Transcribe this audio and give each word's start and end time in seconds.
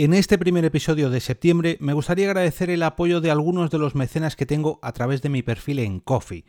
En 0.00 0.14
este 0.14 0.38
primer 0.38 0.64
episodio 0.64 1.10
de 1.10 1.18
septiembre 1.18 1.76
me 1.80 1.92
gustaría 1.92 2.26
agradecer 2.26 2.70
el 2.70 2.84
apoyo 2.84 3.20
de 3.20 3.32
algunos 3.32 3.68
de 3.68 3.78
los 3.78 3.96
mecenas 3.96 4.36
que 4.36 4.46
tengo 4.46 4.78
a 4.80 4.92
través 4.92 5.22
de 5.22 5.28
mi 5.28 5.42
perfil 5.42 5.80
en 5.80 5.98
Coffee. 5.98 6.44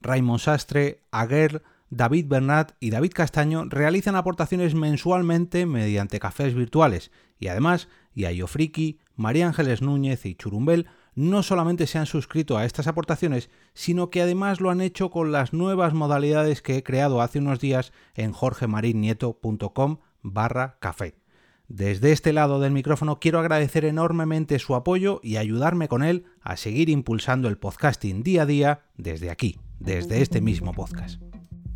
Raymond 0.00 0.40
Sastre, 0.40 1.02
Aguer, 1.10 1.62
David 1.90 2.28
Bernat 2.28 2.72
y 2.80 2.88
David 2.88 3.12
Castaño 3.12 3.66
realizan 3.66 4.16
aportaciones 4.16 4.74
mensualmente 4.74 5.66
mediante 5.66 6.18
cafés 6.18 6.54
virtuales 6.54 7.10
y 7.38 7.48
además 7.48 7.88
Yayo 8.14 8.46
Friki, 8.46 9.00
María 9.16 9.48
Ángeles 9.48 9.82
Núñez 9.82 10.24
y 10.24 10.34
Churumbel 10.34 10.86
no 11.14 11.42
solamente 11.42 11.86
se 11.86 11.98
han 11.98 12.06
suscrito 12.06 12.56
a 12.56 12.64
estas 12.64 12.86
aportaciones, 12.86 13.50
sino 13.74 14.08
que 14.08 14.22
además 14.22 14.62
lo 14.62 14.70
han 14.70 14.80
hecho 14.80 15.10
con 15.10 15.30
las 15.30 15.52
nuevas 15.52 15.92
modalidades 15.92 16.62
que 16.62 16.78
he 16.78 16.82
creado 16.82 17.20
hace 17.20 17.38
unos 17.38 17.60
días 17.60 17.92
en 18.14 18.32
jorgemarinieto.com 18.32 19.98
barra 20.22 20.78
café. 20.80 21.23
Desde 21.68 22.12
este 22.12 22.32
lado 22.32 22.60
del 22.60 22.72
micrófono 22.72 23.18
quiero 23.18 23.38
agradecer 23.38 23.86
enormemente 23.86 24.58
su 24.58 24.74
apoyo 24.74 25.20
y 25.22 25.36
ayudarme 25.36 25.88
con 25.88 26.02
él 26.02 26.24
a 26.42 26.56
seguir 26.56 26.90
impulsando 26.90 27.48
el 27.48 27.56
podcasting 27.56 28.22
día 28.22 28.42
a 28.42 28.46
día 28.46 28.80
desde 28.96 29.30
aquí, 29.30 29.58
desde 29.78 30.20
este 30.20 30.42
mismo 30.42 30.72
podcast. 30.74 31.22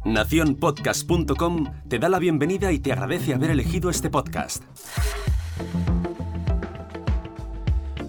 Naciónpodcast.com 0.05 1.73
te 1.89 1.99
da 1.99 2.09
la 2.11 2.19
bienvenida 2.19 2.71
y 2.71 2.79
te 2.79 2.93
agradece 2.93 3.33
haber 3.33 3.51
elegido 3.51 3.89
este 3.89 4.11
podcast. 4.11 4.63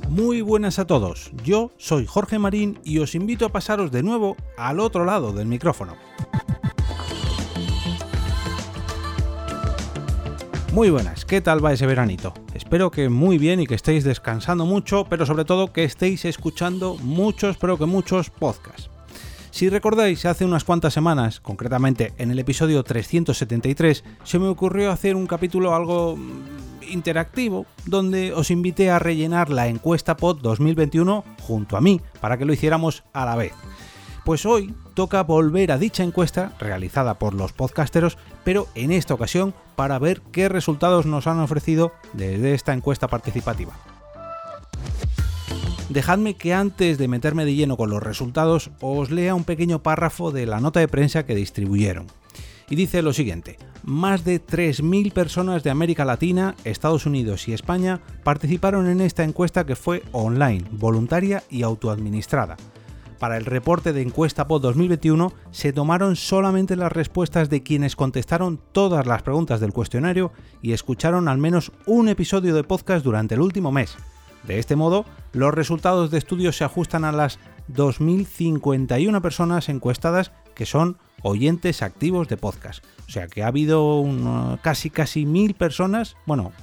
Muy 0.09 0.41
buenas 0.41 0.80
a 0.80 0.88
todos, 0.88 1.32
yo 1.46 1.71
soy 1.77 2.05
Jorge 2.05 2.40
Marín 2.40 2.80
y 2.84 2.99
os 2.99 3.16
invito 3.16 3.46
a 3.46 3.49
pasaros 3.49 3.91
de 3.91 4.04
nuevo 4.04 4.35
al 4.57 4.82
otro 4.82 5.05
lado 5.05 5.32
del 5.32 5.48
micrófono. 5.48 6.09
Muy 10.72 10.91
buenas, 10.91 11.26
¿qué 11.26 11.41
tal 11.41 11.66
va 11.66 11.73
ese 11.73 11.88
veranito? 11.88 12.32
Espero 12.54 12.91
que 12.91 13.10
muy 13.10 13.40
bien 13.40 13.60
y 13.60 13.66
que 13.66 13.73
estéis 13.73 14.04
descansando 14.04 14.68
mucho, 14.68 15.05
pero 15.10 15.26
sobre 15.26 15.44
todo 15.44 15.73
que 15.73 15.84
estéis 15.84 16.26
escuchando 16.26 16.96
muchos, 17.02 17.57
pero 17.57 17.80
que 17.80 17.88
muchos 17.88 18.30
podcasts. 18.30 18.88
Si 19.49 19.68
recordáis, 19.68 20.26
hace 20.26 20.46
unas 20.46 20.63
cuantas 20.63 20.93
semanas, 20.93 21.40
concretamente 21.40 22.13
en 22.20 22.30
el 22.30 22.38
episodio 22.38 22.84
373, 22.84 24.04
se 24.24 24.40
me 24.40 24.48
ocurrió 24.48 24.91
hacer 24.91 25.16
un 25.16 25.26
capítulo 25.26 25.74
algo 25.74 26.20
interactivo 26.88 27.65
donde 27.86 28.32
os 28.34 28.52
invité 28.52 28.91
a 28.91 28.99
rellenar 28.99 29.49
la 29.49 29.68
encuesta 29.68 30.18
POD 30.18 30.41
2021 30.41 31.24
junto 31.41 31.77
a 31.77 31.82
mí 31.82 31.99
para 32.21 32.38
que 32.38 32.46
lo 32.46 32.54
hiciéramos 32.54 33.04
a 33.12 33.26
la 33.26 33.36
vez. 33.36 33.54
Pues 34.30 34.46
hoy 34.46 34.76
toca 34.94 35.24
volver 35.24 35.72
a 35.72 35.80
dicha 35.80 36.04
encuesta 36.04 36.54
realizada 36.60 37.18
por 37.18 37.34
los 37.34 37.52
podcasteros, 37.52 38.20
pero 38.44 38.68
en 38.76 38.91
esta 38.91 39.16
ocasión 39.16 39.55
para 39.76 39.98
ver 39.98 40.21
qué 40.32 40.48
resultados 40.48 41.08
nos 41.08 41.26
han 41.26 41.40
ofrecido 41.40 41.94
desde 42.13 42.54
esta 42.54 42.74
encuesta 42.74 43.08
participativa. 43.08 43.74
Dejadme 45.90 46.36
que 46.36 46.54
antes 46.54 46.99
de 46.99 47.08
meterme 47.08 47.44
de 47.44 47.55
lleno 47.55 47.76
con 47.76 47.90
los 47.90 48.04
resultados 48.04 48.70
os 48.82 49.10
lea 49.10 49.34
un 49.34 49.46
pequeño 49.46 49.82
párrafo 49.82 50.30
de 50.30 50.46
la 50.46 50.60
nota 50.60 50.80
de 50.80 50.88
prensa 50.88 51.26
que 51.26 51.34
distribuyeron 51.34 52.05
y 52.70 52.76
dice 52.76 53.02
lo 53.02 53.14
siguiente. 53.14 53.58
Más 53.82 54.26
de 54.26 54.46
3.000 54.46 55.12
personas 55.12 55.64
de 55.64 55.71
América 55.71 56.05
Latina, 56.05 56.54
Estados 56.66 57.08
Unidos 57.08 57.48
y 57.48 57.54
España 57.54 57.99
participaron 58.24 58.88
en 58.90 59.02
esta 59.02 59.24
encuesta 59.24 59.66
que 59.66 59.76
fue 59.76 60.04
online, 60.12 60.66
voluntaria 60.70 61.41
y 61.49 61.64
autoadministrada. 61.64 62.58
Para 63.20 63.35
el 63.35 63.45
reporte 63.45 63.91
de 63.91 64.01
encuesta 64.01 64.47
POD 64.47 64.62
2021 64.62 65.34
se 65.51 65.73
tomaron 65.73 66.16
solamente 66.16 66.78
las 66.78 66.91
respuestas 66.91 67.50
de 67.50 67.62
quienes 67.62 67.97
contestaron 67.97 68.62
todas 68.72 69.06
las 69.06 69.23
preguntas 69.23 69.59
del 69.59 69.73
cuestionario 69.73 70.31
y 70.62 70.72
escucharon 70.72 71.28
al 71.28 71.38
menos 71.38 71.73
un 71.85 72.07
episodio 72.07 72.56
de 72.56 72.63
podcast 72.63 73.03
durante 73.03 73.35
el 73.35 73.41
último 73.41 73.73
mes. 73.73 73.97
De 74.44 74.57
este 74.57 74.78
modo, 74.78 75.03
los 75.34 75.53
resultados 75.53 76.12
de 76.12 76.17
estudio 76.17 76.53
se 76.53 76.63
ajustan 76.63 77.03
a 77.03 77.12
las 77.12 77.40
2.051 77.73 79.22
personas 79.22 79.67
encuestadas 79.67 80.31
que 80.56 80.66
son 80.66 80.97
oyentes 81.22 81.81
activos 81.81 82.29
de 82.29 82.38
podcast. 82.38 82.85
O 83.06 83.12
sea 83.12 83.28
que 83.28 83.44
ha 83.44 83.47
habido 83.47 84.06
casi 84.62 84.90
casi 84.90 85.25
mil 85.25 85.56
personas, 85.56 86.16
bueno, 86.25 86.53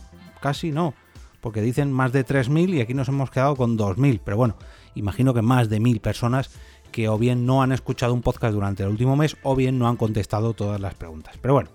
casi 0.40 0.72
no, 0.72 0.94
porque 1.40 1.62
dicen 1.62 1.92
más 1.92 2.12
de 2.12 2.24
3.000 2.24 2.74
y 2.74 2.80
aquí 2.80 2.94
nos 2.94 3.08
hemos 3.08 3.30
quedado 3.30 3.56
con 3.56 3.78
2.000, 3.78 4.20
pero 4.24 4.36
bueno, 4.36 4.56
imagino 4.94 5.34
que 5.34 5.42
más 5.42 5.68
de 5.68 5.80
mil 5.80 6.00
personas 6.00 6.50
que 6.92 7.08
o 7.08 7.18
bien 7.18 7.46
no 7.46 7.62
han 7.62 7.72
escuchado 7.72 8.14
un 8.14 8.22
podcast 8.22 8.54
durante 8.54 8.82
el 8.82 8.88
último 8.88 9.16
mes 9.16 9.36
o 9.42 9.54
bien 9.54 9.78
no 9.78 9.88
han 9.88 9.96
contestado 9.96 10.54
todas 10.54 10.80
las 10.80 10.94
preguntas. 10.94 11.36
Pero 11.40 11.54
bueno, 11.54 11.70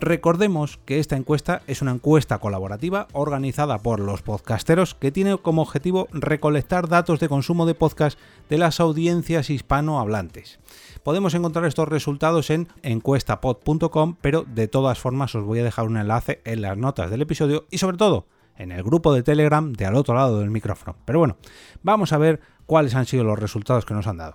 Recordemos 0.00 0.78
que 0.86 0.98
esta 0.98 1.16
encuesta 1.16 1.60
es 1.66 1.82
una 1.82 1.90
encuesta 1.90 2.38
colaborativa 2.38 3.06
organizada 3.12 3.82
por 3.82 4.00
los 4.00 4.22
podcasteros 4.22 4.94
que 4.94 5.12
tiene 5.12 5.36
como 5.36 5.60
objetivo 5.60 6.08
recolectar 6.10 6.88
datos 6.88 7.20
de 7.20 7.28
consumo 7.28 7.66
de 7.66 7.74
podcast 7.74 8.18
de 8.48 8.56
las 8.56 8.80
audiencias 8.80 9.50
hispanohablantes. 9.50 10.58
Podemos 11.02 11.34
encontrar 11.34 11.66
estos 11.66 11.86
resultados 11.86 12.48
en 12.48 12.68
encuestapod.com, 12.82 14.16
pero 14.22 14.46
de 14.48 14.68
todas 14.68 14.98
formas 14.98 15.34
os 15.34 15.44
voy 15.44 15.58
a 15.58 15.64
dejar 15.64 15.86
un 15.86 15.98
enlace 15.98 16.40
en 16.46 16.62
las 16.62 16.78
notas 16.78 17.10
del 17.10 17.20
episodio 17.20 17.66
y 17.70 17.76
sobre 17.76 17.98
todo 17.98 18.26
en 18.56 18.72
el 18.72 18.82
grupo 18.82 19.12
de 19.14 19.22
Telegram 19.22 19.72
de 19.72 19.86
al 19.86 19.94
otro 19.94 20.14
lado 20.14 20.40
del 20.40 20.50
micrófono. 20.50 20.96
Pero 21.04 21.18
bueno, 21.18 21.36
vamos 21.82 22.12
a 22.12 22.18
ver 22.18 22.40
cuáles 22.66 22.94
han 22.94 23.06
sido 23.06 23.24
los 23.24 23.38
resultados 23.38 23.84
que 23.84 23.94
nos 23.94 24.06
han 24.06 24.18
dado. 24.18 24.34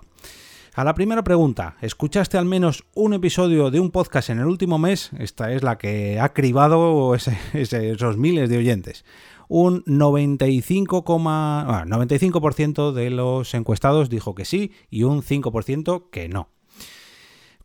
A 0.74 0.84
la 0.84 0.94
primera 0.94 1.24
pregunta, 1.24 1.76
¿escuchaste 1.80 2.36
al 2.36 2.44
menos 2.44 2.84
un 2.94 3.14
episodio 3.14 3.70
de 3.70 3.80
un 3.80 3.90
podcast 3.90 4.28
en 4.28 4.40
el 4.40 4.44
último 4.44 4.78
mes? 4.78 5.10
Esta 5.18 5.50
es 5.52 5.62
la 5.62 5.78
que 5.78 6.20
ha 6.20 6.34
cribado 6.34 7.14
esos 7.14 8.16
miles 8.18 8.50
de 8.50 8.58
oyentes. 8.58 9.06
Un 9.48 9.84
95, 9.86 11.02
95% 11.02 12.92
de 12.92 13.08
los 13.08 13.54
encuestados 13.54 14.10
dijo 14.10 14.34
que 14.34 14.44
sí 14.44 14.72
y 14.90 15.04
un 15.04 15.22
5% 15.22 16.10
que 16.10 16.28
no. 16.28 16.50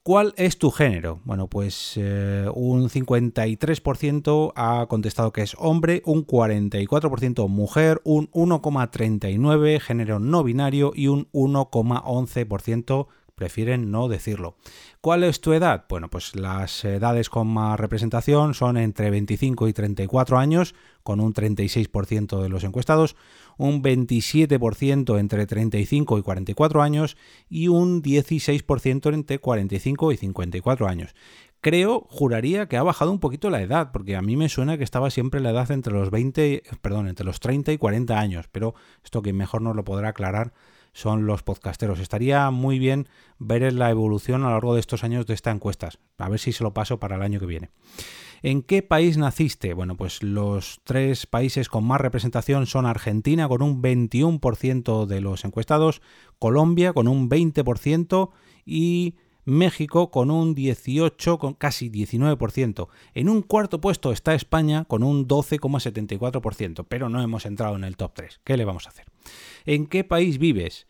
¿Cuál 0.03 0.33
es 0.35 0.57
tu 0.57 0.71
género? 0.71 1.21
Bueno, 1.25 1.47
pues 1.47 1.93
eh, 1.95 2.49
un 2.55 2.89
53% 2.89 4.51
ha 4.55 4.87
contestado 4.87 5.31
que 5.31 5.43
es 5.43 5.55
hombre, 5.59 6.01
un 6.05 6.25
44% 6.25 7.47
mujer, 7.47 8.01
un 8.03 8.31
1,39% 8.31 9.79
género 9.79 10.17
no 10.17 10.43
binario 10.43 10.91
y 10.95 11.05
un 11.05 11.29
1,11% 11.33 13.07
prefieren 13.35 13.91
no 13.91 14.07
decirlo. 14.07 14.55
¿Cuál 15.01 15.23
es 15.23 15.39
tu 15.39 15.53
edad? 15.53 15.85
Bueno, 15.87 16.09
pues 16.09 16.35
las 16.35 16.83
edades 16.83 17.29
con 17.29 17.47
más 17.47 17.79
representación 17.79 18.55
son 18.55 18.77
entre 18.77 19.11
25 19.11 19.67
y 19.67 19.73
34 19.73 20.37
años, 20.39 20.73
con 21.03 21.19
un 21.19 21.33
36% 21.33 22.41
de 22.41 22.49
los 22.49 22.63
encuestados, 22.63 23.15
un 23.61 23.83
27% 23.83 25.19
entre 25.19 25.45
35 25.45 26.17
y 26.17 26.21
44 26.23 26.81
años 26.81 27.15
y 27.47 27.67
un 27.67 28.01
16% 28.01 29.13
entre 29.13 29.37
45 29.37 30.11
y 30.11 30.17
54 30.17 30.87
años. 30.87 31.13
Creo, 31.61 32.07
juraría 32.09 32.67
que 32.67 32.77
ha 32.77 32.83
bajado 32.83 33.11
un 33.11 33.19
poquito 33.19 33.51
la 33.51 33.61
edad, 33.61 33.91
porque 33.91 34.15
a 34.15 34.23
mí 34.23 34.35
me 34.35 34.49
suena 34.49 34.79
que 34.79 34.83
estaba 34.83 35.11
siempre 35.11 35.41
la 35.41 35.51
edad 35.51 35.69
entre 35.69 35.93
los 35.93 36.09
20, 36.09 36.63
perdón, 36.81 37.07
entre 37.07 37.23
los 37.23 37.39
30 37.39 37.71
y 37.71 37.77
40 37.77 38.19
años, 38.19 38.47
pero 38.51 38.73
esto 39.03 39.21
que 39.21 39.31
mejor 39.31 39.61
nos 39.61 39.75
lo 39.75 39.83
podrá 39.83 40.09
aclarar 40.09 40.53
son 40.91 41.27
los 41.27 41.43
podcasteros. 41.43 41.99
Estaría 41.99 42.49
muy 42.49 42.79
bien 42.79 43.07
ver 43.37 43.71
la 43.73 43.91
evolución 43.91 44.41
a 44.41 44.47
lo 44.47 44.53
largo 44.53 44.73
de 44.73 44.79
estos 44.79 45.03
años 45.03 45.27
de 45.27 45.35
estas 45.35 45.53
encuestas. 45.53 45.99
A 46.17 46.29
ver 46.29 46.39
si 46.39 46.51
se 46.51 46.63
lo 46.63 46.73
paso 46.73 46.99
para 46.99 47.15
el 47.15 47.21
año 47.21 47.39
que 47.39 47.45
viene. 47.45 47.69
¿En 48.43 48.63
qué 48.63 48.81
país 48.81 49.17
naciste? 49.17 49.73
Bueno, 49.73 49.95
pues 49.95 50.23
los 50.23 50.81
tres 50.83 51.27
países 51.27 51.69
con 51.69 51.83
más 51.85 52.01
representación 52.01 52.65
son 52.65 52.85
Argentina 52.87 53.47
con 53.47 53.61
un 53.61 53.83
21% 53.83 55.05
de 55.05 55.21
los 55.21 55.45
encuestados, 55.45 56.01
Colombia 56.39 56.93
con 56.93 57.07
un 57.07 57.29
20% 57.29 58.31
y 58.65 59.15
México 59.45 60.11
con 60.11 60.31
un 60.31 60.55
18, 60.55 61.37
con 61.37 61.53
casi 61.53 61.89
19%. 61.89 62.87
En 63.13 63.29
un 63.29 63.41
cuarto 63.41 63.79
puesto 63.81 64.11
está 64.11 64.33
España 64.33 64.85
con 64.85 65.03
un 65.03 65.27
12,74%, 65.27 66.85
pero 66.87 67.09
no 67.09 67.21
hemos 67.21 67.45
entrado 67.45 67.75
en 67.75 67.83
el 67.83 67.97
top 67.97 68.13
3. 68.15 68.41
¿Qué 68.43 68.57
le 68.57 68.65
vamos 68.65 68.87
a 68.87 68.89
hacer? 68.89 69.05
¿En 69.65 69.85
qué 69.87 70.03
país 70.03 70.37
vives? 70.37 70.87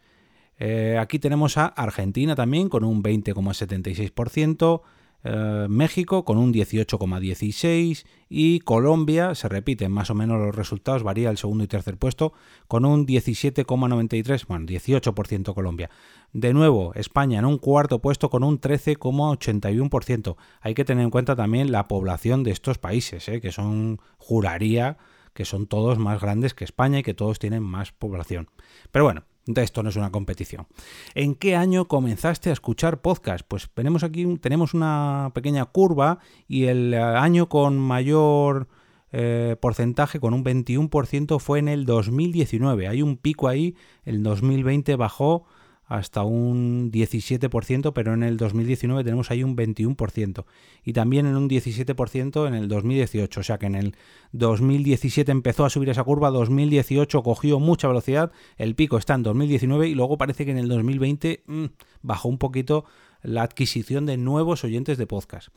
Eh, 0.58 0.98
aquí 1.00 1.18
tenemos 1.20 1.58
a 1.58 1.66
Argentina 1.66 2.36
también 2.36 2.70
con 2.70 2.84
un 2.84 3.02
20,76%, 3.02 4.81
eh, 5.24 5.68
México 5.70 6.26
con 6.26 6.38
un 6.38 6.54
18,16% 6.54 8.06
y 8.30 8.60
Colombia, 8.62 9.36
se 9.36 9.50
repiten 9.50 9.92
más 9.92 10.10
o 10.10 10.16
menos 10.16 10.40
los 10.40 10.56
resultados, 10.56 11.04
varía 11.04 11.30
el 11.30 11.38
segundo 11.38 11.64
y 11.64 11.68
tercer 11.68 11.98
puesto, 11.98 12.34
con 12.68 12.86
un 12.86 13.06
17,93%, 13.06 14.48
bueno, 14.48 14.66
18% 14.66 15.54
Colombia. 15.54 15.90
De 16.34 16.54
nuevo, 16.54 16.94
España 16.96 17.40
en 17.40 17.46
un 17.46 17.58
cuarto 17.58 18.00
puesto 18.00 18.30
con 18.30 18.44
un 18.44 18.60
13,81%. 18.60 20.38
Hay 20.62 20.74
que 20.74 20.86
tener 20.86 21.04
en 21.04 21.12
cuenta 21.12 21.36
también 21.36 21.72
la 21.72 21.88
población 21.88 22.44
de 22.44 22.52
estos 22.52 22.78
países, 22.78 23.28
eh, 23.28 23.42
que 23.42 23.52
son, 23.52 24.00
juraría, 24.18 24.98
que 25.34 25.46
son 25.46 25.68
todos 25.68 25.98
más 25.98 26.22
grandes 26.22 26.54
que 26.54 26.64
España 26.64 27.00
y 27.00 27.04
que 27.04 27.14
todos 27.14 27.40
tienen 27.40 27.64
más 27.64 27.92
población. 27.92 28.50
Pero 28.92 29.06
bueno, 29.06 29.24
esto 29.57 29.83
no 29.83 29.89
es 29.89 29.95
una 29.95 30.12
competición. 30.12 30.68
¿En 31.15 31.36
qué 31.36 31.56
año 31.56 31.88
comenzaste 31.88 32.50
a 32.50 32.53
escuchar 32.53 33.01
podcast? 33.01 33.45
Pues 33.48 33.69
tenemos 33.74 34.03
aquí 34.03 34.25
tenemos 34.38 34.74
una 34.74 35.31
pequeña 35.33 35.65
curva 35.65 36.19
y 36.48 36.65
el 36.65 36.94
año 36.94 37.50
con 37.50 37.77
mayor 37.77 38.68
eh, 39.12 39.57
porcentaje, 39.59 40.21
con 40.21 40.33
un 40.33 40.45
21%, 40.45 41.39
fue 41.39 41.59
en 41.59 41.68
el 41.68 41.86
2019. 41.86 42.88
Hay 42.88 43.01
un 43.01 43.18
pico 43.18 43.50
ahí, 43.50 43.75
el 44.06 44.24
2020 44.24 44.95
bajó 44.95 45.45
hasta 45.92 46.24
un 46.24 46.90
17%, 46.90 47.92
pero 47.92 48.14
en 48.14 48.24
el 48.24 48.38
2019 48.38 49.04
tenemos 49.04 49.30
ahí 49.30 49.44
un 49.44 49.58
21%. 49.58 50.46
Y 50.86 50.94
también 50.94 51.26
en 51.26 51.36
un 51.36 51.50
17% 51.50 52.48
en 52.48 52.54
el 52.54 52.70
2018. 52.70 53.40
O 53.42 53.44
sea 53.44 53.58
que 53.58 53.66
en 53.66 53.76
el 53.76 53.96
2017 54.32 55.30
empezó 55.34 55.66
a 55.66 55.70
subir 55.70 55.90
esa 55.90 56.06
curva, 56.06 56.30
2018 56.30 57.24
cogió 57.24 57.60
mucha 57.60 57.90
velocidad, 57.90 58.32
el 58.56 58.74
pico 58.74 58.98
está 58.98 59.16
en 59.16 59.24
2019 59.24 59.90
y 59.90 59.94
luego 59.94 60.18
parece 60.18 60.46
que 60.46 60.52
en 60.52 60.60
el 60.60 60.70
2020 60.70 61.44
mm, 61.46 61.66
bajó 62.04 62.30
un 62.30 62.38
poquito 62.38 62.86
la 63.22 63.44
adquisición 63.44 64.06
de 64.06 64.18
nuevos 64.18 64.64
oyentes 64.64 64.98
de 64.98 65.08
podcast. 65.08 65.50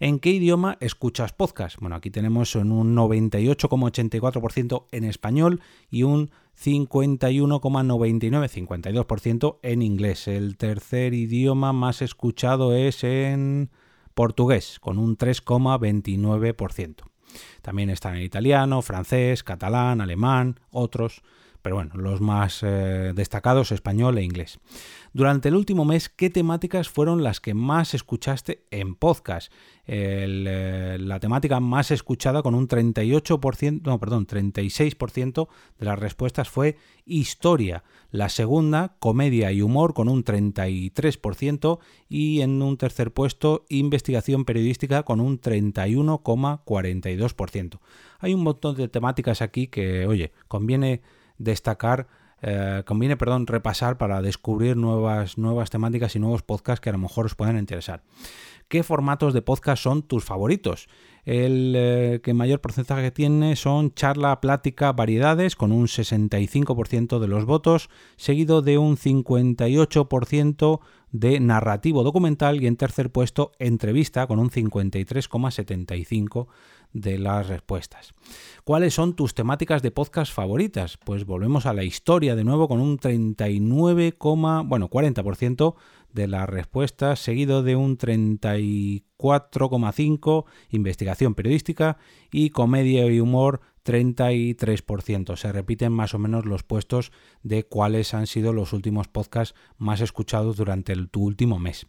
¿En 0.00 0.18
qué 0.18 0.30
idioma 0.30 0.76
escuchas 0.80 1.32
podcast? 1.32 1.78
Bueno, 1.78 1.96
aquí 1.96 2.10
tenemos 2.10 2.54
un 2.54 2.96
98,84% 2.96 4.86
en 4.92 5.04
español 5.04 5.60
y 5.90 6.02
un 6.02 6.30
51,99, 6.62 8.66
52% 8.66 9.58
en 9.62 9.82
inglés. 9.82 10.28
El 10.28 10.56
tercer 10.56 11.14
idioma 11.14 11.72
más 11.72 12.02
escuchado 12.02 12.74
es 12.74 13.04
en 13.04 13.70
portugués, 14.14 14.78
con 14.80 14.98
un 14.98 15.18
3,29%. 15.18 17.04
También 17.62 17.90
están 17.90 18.16
en 18.16 18.22
italiano, 18.22 18.82
francés, 18.82 19.42
catalán, 19.42 20.00
alemán, 20.00 20.60
otros 20.70 21.22
pero 21.64 21.74
bueno, 21.76 21.92
los 21.94 22.20
más 22.20 22.62
eh, 22.62 23.12
destacados 23.14 23.72
español 23.72 24.18
e 24.18 24.22
inglés. 24.22 24.60
Durante 25.14 25.48
el 25.48 25.54
último 25.54 25.86
mes, 25.86 26.10
¿qué 26.10 26.28
temáticas 26.28 26.90
fueron 26.90 27.22
las 27.22 27.40
que 27.40 27.54
más 27.54 27.94
escuchaste 27.94 28.66
en 28.70 28.94
podcast? 28.94 29.50
Eh, 29.86 30.98
la 31.00 31.20
temática 31.20 31.60
más 31.60 31.90
escuchada 31.90 32.42
con 32.42 32.54
un 32.54 32.68
38%, 32.68 33.80
no, 33.82 33.98
perdón, 33.98 34.26
36% 34.26 35.48
de 35.78 35.86
las 35.86 35.98
respuestas 35.98 36.50
fue 36.50 36.76
historia. 37.06 37.82
La 38.10 38.28
segunda, 38.28 38.96
comedia 38.98 39.50
y 39.50 39.62
humor 39.62 39.94
con 39.94 40.10
un 40.10 40.22
33% 40.22 41.78
y 42.10 42.42
en 42.42 42.60
un 42.60 42.76
tercer 42.76 43.14
puesto, 43.14 43.64
investigación 43.70 44.44
periodística 44.44 45.02
con 45.04 45.22
un 45.22 45.40
31,42%. 45.40 47.78
Hay 48.18 48.34
un 48.34 48.42
montón 48.42 48.76
de 48.76 48.88
temáticas 48.88 49.40
aquí 49.40 49.68
que, 49.68 50.06
oye, 50.06 50.32
conviene 50.46 51.00
destacar, 51.38 52.06
eh, 52.42 52.82
conviene, 52.84 53.16
perdón, 53.16 53.46
repasar 53.46 53.96
para 53.96 54.20
descubrir 54.20 54.76
nuevas, 54.76 55.38
nuevas 55.38 55.70
temáticas 55.70 56.14
y 56.14 56.18
nuevos 56.18 56.42
podcasts 56.42 56.82
que 56.82 56.90
a 56.90 56.92
lo 56.92 56.98
mejor 56.98 57.26
os 57.26 57.34
puedan 57.34 57.58
interesar. 57.58 58.02
¿Qué 58.68 58.82
formatos 58.82 59.34
de 59.34 59.42
podcast 59.42 59.82
son 59.82 60.02
tus 60.02 60.24
favoritos? 60.24 60.88
El 61.24 61.74
eh, 61.76 62.20
que 62.22 62.34
mayor 62.34 62.60
porcentaje 62.60 63.10
tiene 63.10 63.56
son 63.56 63.94
charla, 63.94 64.40
plática, 64.40 64.92
variedades, 64.92 65.56
con 65.56 65.72
un 65.72 65.86
65% 65.86 67.18
de 67.18 67.28
los 67.28 67.46
votos, 67.46 67.88
seguido 68.16 68.60
de 68.62 68.76
un 68.76 68.96
58% 68.96 70.80
de 71.12 71.40
narrativo 71.40 72.02
documental 72.02 72.62
y 72.62 72.66
en 72.66 72.76
tercer 72.76 73.10
puesto 73.10 73.52
entrevista, 73.58 74.26
con 74.26 74.38
un 74.38 74.50
53,75% 74.50 76.46
de 76.94 77.18
las 77.18 77.48
respuestas. 77.48 78.14
¿Cuáles 78.64 78.94
son 78.94 79.14
tus 79.14 79.34
temáticas 79.34 79.82
de 79.82 79.90
podcast 79.90 80.32
favoritas? 80.32 80.96
Pues 80.96 81.26
volvemos 81.26 81.66
a 81.66 81.74
la 81.74 81.84
historia 81.84 82.36
de 82.36 82.44
nuevo 82.44 82.68
con 82.68 82.80
un 82.80 82.96
39, 82.96 84.16
bueno, 84.64 84.88
40% 84.88 85.74
de 86.14 86.28
las 86.28 86.48
respuestas, 86.48 87.18
seguido 87.18 87.62
de 87.62 87.76
un 87.76 87.98
34,5 87.98 90.44
investigación 90.70 91.34
periodística 91.34 91.98
y 92.32 92.48
comedia 92.50 93.04
y 93.06 93.18
humor 93.20 93.60
33%. 93.84 95.36
Se 95.36 95.52
repiten 95.52 95.92
más 95.92 96.14
o 96.14 96.18
menos 96.18 96.46
los 96.46 96.62
puestos 96.62 97.12
de 97.42 97.64
cuáles 97.64 98.14
han 98.14 98.28
sido 98.28 98.54
los 98.54 98.72
últimos 98.72 99.08
podcasts 99.08 99.56
más 99.76 100.00
escuchados 100.00 100.56
durante 100.56 100.94
tu 101.08 101.24
último 101.24 101.58
mes. 101.58 101.88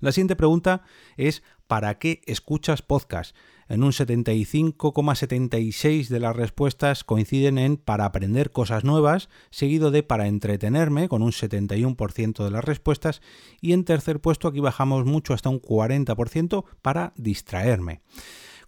La 0.00 0.10
siguiente 0.10 0.34
pregunta 0.34 0.82
es 1.16 1.44
¿para 1.68 2.00
qué 2.00 2.22
escuchas 2.26 2.82
podcast? 2.82 3.36
En 3.72 3.82
un 3.84 3.92
75,76 3.92 6.08
de 6.08 6.20
las 6.20 6.36
respuestas 6.36 7.04
coinciden 7.04 7.56
en 7.56 7.78
para 7.78 8.04
aprender 8.04 8.50
cosas 8.50 8.84
nuevas, 8.84 9.30
seguido 9.48 9.90
de 9.90 10.02
para 10.02 10.26
entretenerme 10.26 11.08
con 11.08 11.22
un 11.22 11.32
71% 11.32 12.44
de 12.44 12.50
las 12.50 12.66
respuestas 12.66 13.22
y 13.62 13.72
en 13.72 13.86
tercer 13.86 14.20
puesto 14.20 14.46
aquí 14.46 14.60
bajamos 14.60 15.06
mucho 15.06 15.32
hasta 15.32 15.48
un 15.48 15.58
40% 15.58 16.66
para 16.82 17.14
distraerme. 17.16 18.02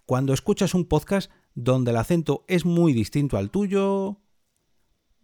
Cuando 0.07 0.33
escuchas 0.33 0.73
un 0.73 0.85
podcast 0.85 1.29
donde 1.53 1.91
el 1.91 1.97
acento 1.97 2.43
es 2.47 2.65
muy 2.65 2.91
distinto 2.91 3.37
al 3.37 3.51
tuyo, 3.51 4.17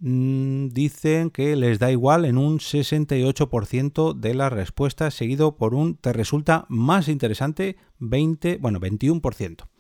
Mm, 0.04 0.70
dicen 0.70 1.30
que 1.30 1.56
les 1.56 1.78
da 1.78 1.92
igual 1.92 2.26
en 2.26 2.40
un 2.40 2.60
68% 2.60 4.16
de 4.16 4.34
las 4.34 4.52
respuestas, 4.52 5.14
seguido 5.14 5.58
por 5.58 5.76
un 5.76 5.96
te 5.96 6.12
resulta 6.12 6.66
más 6.70 7.08
interesante 7.08 7.78
20, 8.00 8.58
bueno, 8.58 8.80
21%. 8.80 9.71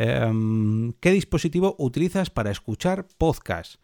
Em, 0.00 0.92
¿Qué 1.00 1.10
dispositivo 1.10 1.74
utilizas 1.76 2.30
para 2.30 2.52
escuchar 2.52 3.08
podcast? 3.18 3.80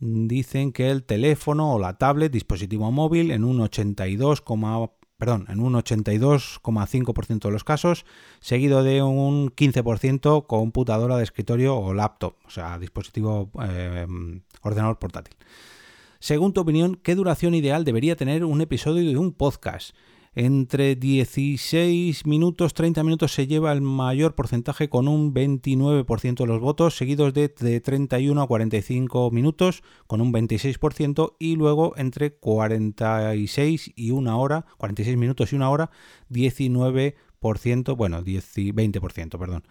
Dicen 0.00 0.72
que 0.72 0.90
el 0.90 1.04
teléfono 1.04 1.74
o 1.74 1.78
la 1.78 1.98
tablet, 1.98 2.32
dispositivo 2.32 2.90
móvil, 2.90 3.30
en 3.32 3.44
un 3.44 3.60
82, 3.60 4.42
perdón, 5.18 5.44
en 5.50 5.60
un 5.60 5.74
82,5% 5.74 7.48
de 7.48 7.50
los 7.50 7.64
casos, 7.64 8.06
seguido 8.40 8.82
de 8.82 9.02
un 9.02 9.50
15% 9.50 10.46
computadora 10.46 11.18
de 11.18 11.24
escritorio 11.24 11.76
o 11.76 11.92
laptop, 11.92 12.36
o 12.46 12.50
sea, 12.50 12.78
dispositivo 12.78 13.50
em, 13.60 14.40
ordenador 14.62 14.98
portátil. 14.98 15.36
Según 16.18 16.54
tu 16.54 16.62
opinión, 16.62 16.94
¿qué 16.94 17.14
duración 17.14 17.54
ideal 17.54 17.84
debería 17.84 18.16
tener 18.16 18.42
un 18.42 18.62
episodio 18.62 19.06
de 19.06 19.18
un 19.18 19.32
podcast? 19.32 19.94
Entre 20.34 20.94
16 20.94 22.26
minutos, 22.26 22.74
30 22.74 23.02
minutos 23.02 23.32
se 23.32 23.46
lleva 23.46 23.72
el 23.72 23.80
mayor 23.80 24.34
porcentaje 24.34 24.88
con 24.88 25.08
un 25.08 25.34
29% 25.34 26.36
de 26.36 26.46
los 26.46 26.60
votos, 26.60 26.96
seguidos 26.96 27.34
de, 27.34 27.48
de 27.48 27.80
31 27.80 28.40
a 28.40 28.46
45 28.46 29.30
minutos 29.30 29.82
con 30.06 30.20
un 30.20 30.32
26% 30.32 31.34
y 31.38 31.56
luego 31.56 31.94
entre 31.96 32.34
46 32.34 33.92
y 33.96 34.10
una 34.10 34.36
hora, 34.36 34.66
46 34.76 35.16
minutos 35.16 35.52
y 35.52 35.56
una 35.56 35.70
hora, 35.70 35.90
19%, 36.30 37.96
bueno, 37.96 38.22
10, 38.22 38.56
20%, 38.56 39.38
perdón 39.38 39.64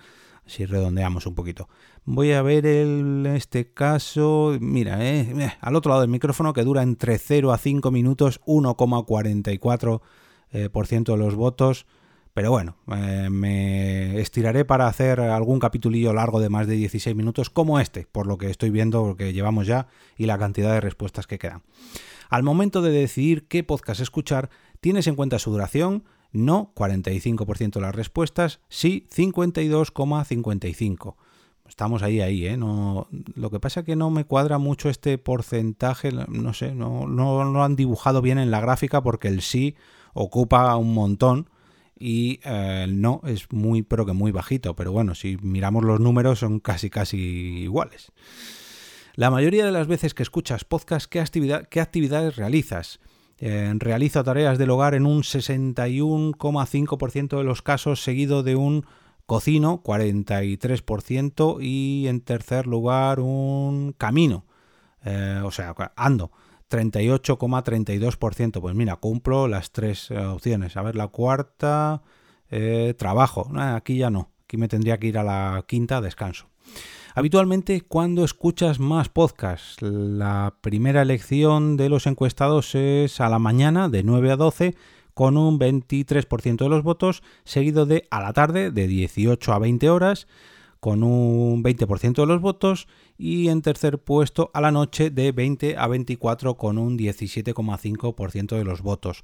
si 0.48 0.66
redondeamos 0.66 1.28
un 1.28 1.36
poquito. 1.36 1.68
Voy 2.06 2.32
a 2.32 2.42
ver 2.42 2.66
el, 2.66 3.26
este 3.36 3.74
caso, 3.74 4.58
mira, 4.60 5.06
eh, 5.06 5.28
eh, 5.38 5.52
al 5.60 5.76
otro 5.76 5.90
lado 5.90 6.02
del 6.02 6.10
micrófono 6.10 6.54
que 6.54 6.64
dura 6.64 6.82
entre 6.82 7.18
0 7.18 7.52
a 7.52 7.58
5 7.58 7.92
minutos, 7.92 8.40
1,44% 8.46 10.02
eh, 10.52 10.70
de 10.70 11.18
los 11.18 11.36
votos. 11.36 11.86
Pero 12.34 12.52
bueno, 12.52 12.78
me 12.86 14.22
estiraré 14.22 14.64
para 14.64 14.86
hacer 14.86 15.20
algún 15.20 15.60
capitulillo 15.60 16.14
largo 16.14 16.40
de 16.40 16.50
más 16.50 16.68
de 16.68 16.76
16 16.76 17.16
minutos 17.16 17.50
como 17.50 17.80
este, 17.80 18.06
por 18.12 18.28
lo 18.28 18.38
que 18.38 18.52
estoy 18.52 18.70
viendo, 18.70 19.16
que 19.16 19.34
llevamos 19.34 19.66
ya 19.66 19.88
y 20.18 20.28
la 20.28 20.38
cantidad 20.38 20.72
de 20.72 20.80
respuestas 20.80 21.26
que 21.26 21.40
quedan. 21.40 21.64
Al 22.30 22.44
momento 22.44 22.84
de 22.84 22.92
decidir 22.92 23.48
qué 23.48 23.64
podcast 23.64 24.02
escuchar, 24.02 24.52
tienes 24.82 25.08
en 25.08 25.16
cuenta 25.16 25.40
su 25.40 25.50
duración, 25.50 26.04
no 26.32 26.74
45% 26.76 27.72
de 27.72 27.82
las 27.82 27.96
respuestas, 27.96 28.60
sí 28.70 29.08
52,55%. 29.16 31.16
Estamos 31.68 32.02
ahí, 32.02 32.22
ahí, 32.22 32.46
¿eh? 32.46 32.56
No, 32.56 33.10
lo 33.36 33.50
que 33.50 33.60
pasa 33.60 33.82
es 33.82 33.86
que 33.86 33.98
no 33.98 34.10
me 34.10 34.24
cuadra 34.24 34.58
mucho 34.58 34.90
este 34.90 35.18
porcentaje, 35.18 36.12
no 36.14 36.54
sé, 36.54 36.74
no, 36.74 37.08
no 37.08 37.44
lo 37.44 37.64
han 37.64 37.76
dibujado 37.76 38.22
bien 38.22 38.40
en 38.40 38.52
la 38.52 38.62
gráfica 38.62 39.04
porque 39.04 39.28
el 39.28 39.42
sí 39.42 39.76
ocupa 40.18 40.76
un 40.76 40.94
montón 40.94 41.50
y 42.00 42.40
eh, 42.44 42.86
no 42.90 43.22
es 43.26 43.52
muy, 43.52 43.82
pero 43.84 44.06
que 44.06 44.14
muy 44.14 44.32
bajito. 44.32 44.76
Pero 44.76 44.92
bueno, 44.92 45.16
si 45.16 45.38
miramos 45.42 45.84
los 45.84 46.00
números 46.00 46.40
son 46.40 46.60
casi, 46.60 46.90
casi 46.90 47.18
iguales. 47.18 48.12
La 49.16 49.32
mayoría 49.32 49.66
de 49.66 49.72
las 49.72 49.88
veces 49.88 50.14
que 50.14 50.24
escuchas 50.24 50.64
podcast, 50.64 51.10
¿qué, 51.10 51.20
actividad, 51.20 51.68
qué 51.70 51.82
actividades 51.82 52.36
realizas? 52.36 53.00
Eh, 53.40 53.72
realizo 53.78 54.24
tareas 54.24 54.58
del 54.58 54.72
hogar 54.72 54.96
en 54.96 55.06
un 55.06 55.22
61,5% 55.24 57.38
de 57.38 57.44
los 57.44 57.62
casos, 57.62 58.04
seguido 58.04 58.42
de 58.44 58.56
un 58.56 58.86
cocino, 59.26 59.84
43%, 59.84 61.58
y 61.62 62.08
en 62.08 62.22
tercer 62.22 62.66
lugar 62.66 63.20
un 63.20 63.94
camino, 63.98 64.46
eh, 65.04 65.42
o 65.44 65.52
sea, 65.52 65.76
ando, 65.96 66.32
38,32%. 66.70 68.62
Pues 68.62 68.76
mira, 68.76 68.96
cumplo 68.98 69.48
las 69.48 69.72
tres 69.72 70.12
eh, 70.12 70.18
opciones. 70.18 70.78
A 70.78 70.82
ver, 70.82 70.96
la 70.96 71.08
cuarta, 71.08 72.02
trabajo. 72.98 73.52
aquí 73.58 73.98
ya 73.98 74.10
no, 74.10 74.32
aquí 74.46 74.56
me 74.58 74.70
tendría 74.70 74.98
que 74.98 75.08
ir 75.08 75.18
a 75.18 75.24
la 75.24 75.66
quinta, 75.68 76.00
descanso. 76.00 76.48
Habitualmente, 77.18 77.82
cuando 77.82 78.24
escuchas 78.24 78.80
más 78.80 79.10
podcasts? 79.10 79.82
La 79.82 80.54
primera 80.62 81.02
elección 81.02 81.76
de 81.76 81.90
los 81.90 82.06
encuestados 82.06 82.76
es 82.76 83.20
a 83.20 83.28
la 83.28 83.40
mañana, 83.40 83.90
de 83.90 84.04
9 84.04 84.34
a 84.34 84.36
12, 84.36 84.76
con 85.16 85.36
un 85.36 85.58
23% 85.58 86.58
de 86.58 86.70
los 86.70 86.84
votos, 86.84 87.24
seguido 87.44 87.88
de 87.88 88.08
a 88.12 88.22
la 88.22 88.34
tarde, 88.34 88.70
de 88.70 88.88
18 88.88 89.52
a 89.52 89.58
20 89.58 89.90
horas, 89.90 90.28
con 90.80 91.04
un 91.04 91.64
20% 91.64 92.14
de 92.14 92.26
los 92.26 92.42
votos 92.42 92.88
y 93.18 93.50
en 93.50 93.62
tercer 93.62 94.00
puesto 94.00 94.52
a 94.54 94.62
la 94.62 94.72
noche 94.72 95.10
de 95.10 95.32
20 95.32 95.78
a 95.78 95.88
24 95.88 96.56
con 96.56 96.78
un 96.78 96.98
17,5% 96.98 98.58
de 98.58 98.64
los 98.64 98.82
votos. 98.82 99.24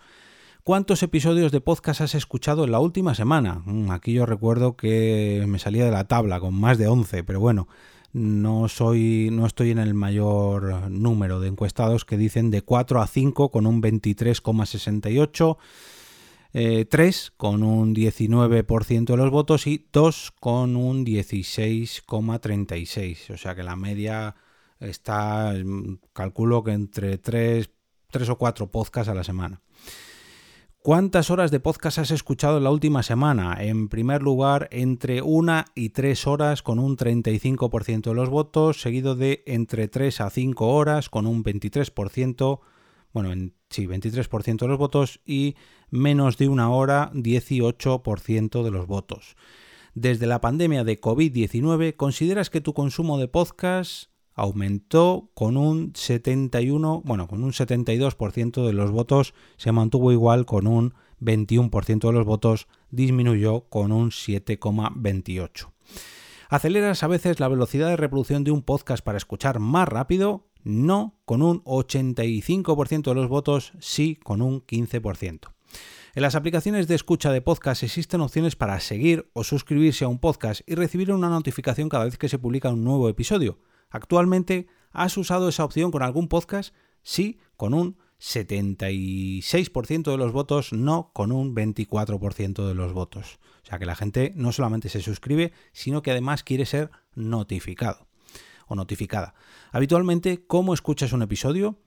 ¿Cuántos 0.63 1.03
episodios 1.03 1.51
de 1.51 1.59
podcast 1.59 1.99
has 1.99 2.15
escuchado 2.15 2.63
en 2.63 2.71
la 2.71 2.79
última 2.79 3.15
semana? 3.15 3.61
Mm, 3.65 3.91
aquí 3.91 4.13
yo 4.13 4.25
recuerdo 4.25 4.77
que 4.77 5.43
me 5.47 5.59
salía 5.59 5.83
de 5.83 5.91
la 5.91 6.07
tabla 6.07 6.39
con 6.39 6.53
más 6.53 6.77
de 6.77 6.87
11, 6.87 7.25
pero 7.25 7.41
bueno, 7.41 7.67
no 8.13 8.69
soy 8.69 9.29
no 9.31 9.45
estoy 9.45 9.71
en 9.71 9.79
el 9.79 9.93
mayor 9.93 10.89
número 10.89 11.39
de 11.39 11.49
encuestados 11.49 12.05
que 12.05 12.15
dicen 12.15 12.51
de 12.51 12.61
4 12.61 13.01
a 13.01 13.07
5 13.07 13.49
con 13.49 13.65
un 13.65 13.81
23,68 13.81 15.57
3 16.53 16.55
eh, 16.55 16.87
con 17.35 17.63
un 17.63 17.95
19% 17.95 19.05
de 19.05 19.17
los 19.17 19.31
votos 19.31 19.65
y 19.65 19.87
2 19.91 20.33
con 20.39 20.75
un 20.75 21.03
16,36. 21.03 23.33
O 23.33 23.37
sea 23.37 23.55
que 23.55 23.63
la 23.63 23.75
media 23.75 24.35
está, 24.79 25.51
mm, 25.53 25.97
calculo 26.13 26.63
que 26.63 26.73
entre 26.73 27.17
3, 27.17 27.71
3 28.11 28.29
o 28.29 28.37
4 28.37 28.71
podcasts 28.71 29.09
a 29.09 29.15
la 29.15 29.23
semana. 29.23 29.61
¿Cuántas 30.77 31.31
horas 31.31 31.49
de 31.49 31.59
podcast 31.61 31.97
has 31.99 32.11
escuchado 32.11 32.57
en 32.57 32.65
la 32.65 32.69
última 32.69 33.03
semana? 33.03 33.55
En 33.59 33.87
primer 33.87 34.21
lugar, 34.21 34.67
entre 34.69 35.21
1 35.21 35.63
y 35.75 35.89
3 35.89 36.27
horas 36.27 36.61
con 36.61 36.77
un 36.77 36.97
35% 36.97 38.09
de 38.09 38.13
los 38.13 38.29
votos, 38.29 38.81
seguido 38.81 39.15
de 39.15 39.43
entre 39.47 39.87
3 39.87 40.19
a 40.19 40.29
5 40.29 40.67
horas 40.67 41.09
con 41.09 41.25
un 41.25 41.41
23%, 41.41 42.59
bueno, 43.13 43.31
en, 43.31 43.53
sí, 43.73 43.87
23% 43.87 44.59
de 44.59 44.67
los 44.67 44.77
votos 44.77 45.19
y 45.25 45.55
menos 45.89 46.37
de 46.37 46.47
una 46.47 46.69
hora 46.69 47.11
18% 47.13 48.63
de 48.63 48.71
los 48.71 48.87
votos. 48.87 49.35
Desde 49.95 50.25
la 50.25 50.41
pandemia 50.41 50.83
de 50.83 50.99
COVID-19, 50.99 51.95
¿consideras 51.95 52.49
que 52.49 52.61
tu 52.61 52.73
consumo 52.73 53.17
de 53.17 53.27
podcast 53.27 54.09
aumentó 54.33 55.29
con 55.33 55.57
un 55.57 55.93
71, 55.95 57.01
bueno, 57.05 57.27
con 57.27 57.43
un 57.43 57.51
72% 57.51 58.65
de 58.65 58.73
los 58.73 58.91
votos, 58.91 59.33
se 59.57 59.71
mantuvo 59.71 60.11
igual 60.11 60.45
con 60.45 60.67
un 60.67 60.93
21% 61.21 62.07
de 62.07 62.13
los 62.13 62.25
votos, 62.25 62.67
disminuyó 62.89 63.61
con 63.69 63.91
un 63.91 64.09
7,28. 64.09 65.71
¿Aceleras 66.49 67.03
a 67.03 67.07
veces 67.07 67.39
la 67.39 67.47
velocidad 67.47 67.89
de 67.89 67.97
reproducción 67.97 68.43
de 68.43 68.51
un 68.51 68.61
podcast 68.61 69.03
para 69.03 69.17
escuchar 69.17 69.59
más 69.59 69.87
rápido? 69.87 70.47
No, 70.63 71.19
con 71.25 71.41
un 71.41 71.63
85% 71.65 73.03
de 73.03 73.15
los 73.15 73.27
votos, 73.27 73.73
sí, 73.79 74.17
con 74.23 74.41
un 74.41 74.65
15%. 74.65 75.53
En 76.15 76.21
las 76.21 76.35
aplicaciones 76.35 76.87
de 76.87 76.95
escucha 76.95 77.31
de 77.31 77.41
podcast 77.41 77.83
existen 77.83 78.21
opciones 78.21 78.55
para 78.55 78.79
seguir 78.79 79.29
o 79.33 79.43
suscribirse 79.43 80.05
a 80.05 80.07
un 80.07 80.19
podcast 80.19 80.61
y 80.67 80.75
recibir 80.75 81.11
una 81.11 81.27
notificación 81.29 81.89
cada 81.89 82.05
vez 82.05 82.17
que 82.17 82.29
se 82.29 82.37
publica 82.37 82.69
un 82.69 82.83
nuevo 82.83 83.09
episodio. 83.09 83.59
Actualmente, 83.89 84.67
¿has 84.91 85.17
usado 85.17 85.49
esa 85.49 85.65
opción 85.65 85.91
con 85.91 86.03
algún 86.03 86.27
podcast? 86.27 86.73
Sí, 87.01 87.39
con 87.57 87.73
un 87.73 87.97
76% 88.21 90.11
de 90.11 90.17
los 90.17 90.31
votos, 90.31 90.71
no 90.71 91.11
con 91.13 91.31
un 91.31 91.55
24% 91.55 92.67
de 92.67 92.75
los 92.75 92.93
votos. 92.93 93.39
O 93.63 93.65
sea 93.65 93.79
que 93.79 93.85
la 93.85 93.95
gente 93.95 94.31
no 94.35 94.51
solamente 94.51 94.89
se 94.89 95.01
suscribe, 95.01 95.51
sino 95.73 96.01
que 96.01 96.11
además 96.11 96.43
quiere 96.43 96.65
ser 96.65 96.91
notificado 97.15 98.07
notificada. 98.75 99.33
Habitualmente, 99.71 100.45
¿cómo 100.45 100.73
escuchas 100.73 101.13
un 101.13 101.21
episodio? 101.21 101.77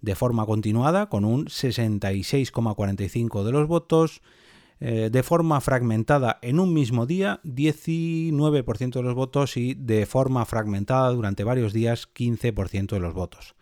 de 0.00 0.14
forma 0.14 0.46
continuada 0.46 1.08
con 1.08 1.24
un 1.24 1.46
66,45 1.46 3.42
de 3.44 3.52
los 3.52 3.66
votos, 3.66 4.22
eh, 4.78 5.08
de 5.10 5.22
forma 5.22 5.62
fragmentada 5.62 6.38
en 6.42 6.60
un 6.60 6.74
mismo 6.74 7.06
día 7.06 7.40
19% 7.44 8.92
de 8.92 9.02
los 9.02 9.14
votos 9.14 9.56
y 9.56 9.72
de 9.74 10.04
forma 10.06 10.44
fragmentada 10.44 11.08
durante 11.10 11.44
varios 11.44 11.72
días 11.72 12.10
15% 12.12 12.94
de 12.94 13.00
los 13.00 13.14
votos. 13.14 13.54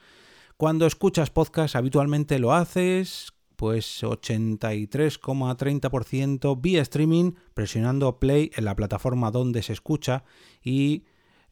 Cuando 0.56 0.86
escuchas 0.86 1.30
podcast 1.30 1.76
habitualmente 1.76 2.40
lo 2.40 2.52
haces 2.52 3.32
pues 3.56 4.02
83,30% 4.02 6.60
vía 6.60 6.82
streaming 6.82 7.34
presionando 7.54 8.18
play 8.18 8.50
en 8.56 8.64
la 8.64 8.74
plataforma 8.74 9.30
donde 9.30 9.62
se 9.62 9.72
escucha 9.72 10.24
y 10.62 11.04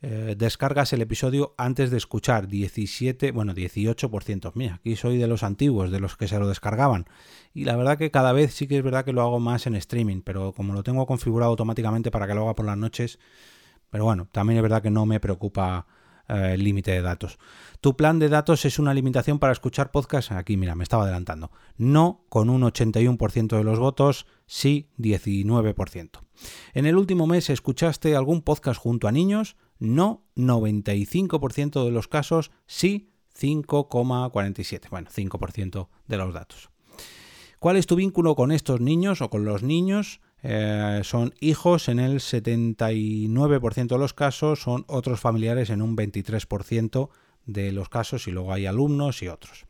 eh, 0.05 0.35
descargas 0.37 0.93
el 0.93 1.01
episodio 1.01 1.55
antes 1.57 1.93
de 1.93 1.97
escuchar 1.97 2.49
17, 2.49 3.31
bueno, 3.31 3.55
18%. 3.55 4.51
Mira, 4.55 4.75
aquí 4.75 4.97
soy 4.97 5.17
de 5.17 5.29
los 5.29 5.45
antiguos, 5.45 5.93
de 5.93 6.01
los 6.01 6.17
que 6.17 6.27
se 6.27 6.41
lo 6.41 6.49
descargaban. 6.49 7.07
Y 7.55 7.65
la 7.65 7.77
verdad 7.77 7.99
que 7.99 8.11
cada 8.11 8.33
vez 8.33 8.53
sí 8.53 8.67
que 8.67 8.79
es 8.79 8.83
verdad 8.83 9.05
que 9.05 9.13
lo 9.13 9.23
hago 9.23 9.39
más 9.39 9.69
en 9.69 9.77
streaming, 9.77 10.23
pero 10.23 10.53
como 10.53 10.75
lo 10.75 10.83
tengo 10.83 11.07
configurado 11.07 11.51
automáticamente 11.51 12.11
para 12.11 12.27
que 12.27 12.35
lo 12.35 12.43
haga 12.43 12.57
por 12.57 12.67
las 12.67 12.77
noches, 12.77 13.21
pero 13.91 14.05
bueno, 14.05 14.27
también 14.33 14.57
es 14.57 14.63
verdad 14.63 14.83
que 14.83 14.91
no 14.91 15.07
me 15.07 15.21
preocupa 15.21 15.87
eh, 16.29 16.55
el 16.55 16.65
límite 16.65 16.91
de 16.91 17.03
datos. 17.03 17.39
Tu 17.81 17.97
plan 17.97 18.19
de 18.19 18.29
datos 18.29 18.65
es 18.65 18.79
una 18.79 18.95
limitación 18.95 19.39
para 19.39 19.53
escuchar 19.53 19.91
podcast. 19.91 20.33
Aquí, 20.33 20.57
mira, 20.57 20.75
me 20.75 20.83
estaba 20.83 21.05
adelantando. 21.05 21.51
No 21.77 22.25
con 22.29 22.49
un 22.49 22.63
81% 22.63 23.57
de 23.57 23.65
los 23.65 23.79
votos, 23.79 24.27
sí 24.47 24.89
19%. 24.99 26.21
En 26.75 26.87
el 26.87 26.97
último 26.97 27.27
mes 27.27 27.51
escuchaste 27.51 28.17
algún 28.17 28.43
podcast 28.43 28.81
junto 28.81 29.09
a 29.09 29.13
niños, 29.13 29.57
no 29.83 30.25
95% 30.37 31.85
de 31.85 31.91
los 31.91 32.09
casos, 32.09 32.51
sí 32.67 33.11
5,47. 33.39 34.89
Bueno, 34.91 35.09
5% 35.11 35.89
de 36.07 36.17
los 36.17 36.33
datos. 36.33 36.71
¿Cuál 37.59 37.77
es 37.77 37.87
tu 37.87 37.97
vínculo 37.97 38.35
con 38.35 38.53
estos 38.53 38.81
niños 38.81 39.21
o 39.23 39.31
con 39.31 39.45
los 39.45 39.63
niños? 39.63 40.21
Eh, 40.43 41.01
son 41.05 41.35
hijos 41.41 41.89
en 41.89 41.99
el 41.99 42.21
79% 42.21 43.87
de 43.87 43.99
los 43.99 44.15
casos, 44.15 44.61
son 44.61 44.85
otros 44.89 45.21
familiares 45.21 45.71
en 45.71 45.83
un 45.83 45.97
23% 45.97 47.09
de 47.47 47.73
los 47.73 47.89
casos 47.89 48.27
y 48.27 48.33
luego 48.33 48.53
hay 48.53 48.67
alumnos 48.67 49.23
y 49.23 49.29
otros. 49.29 49.67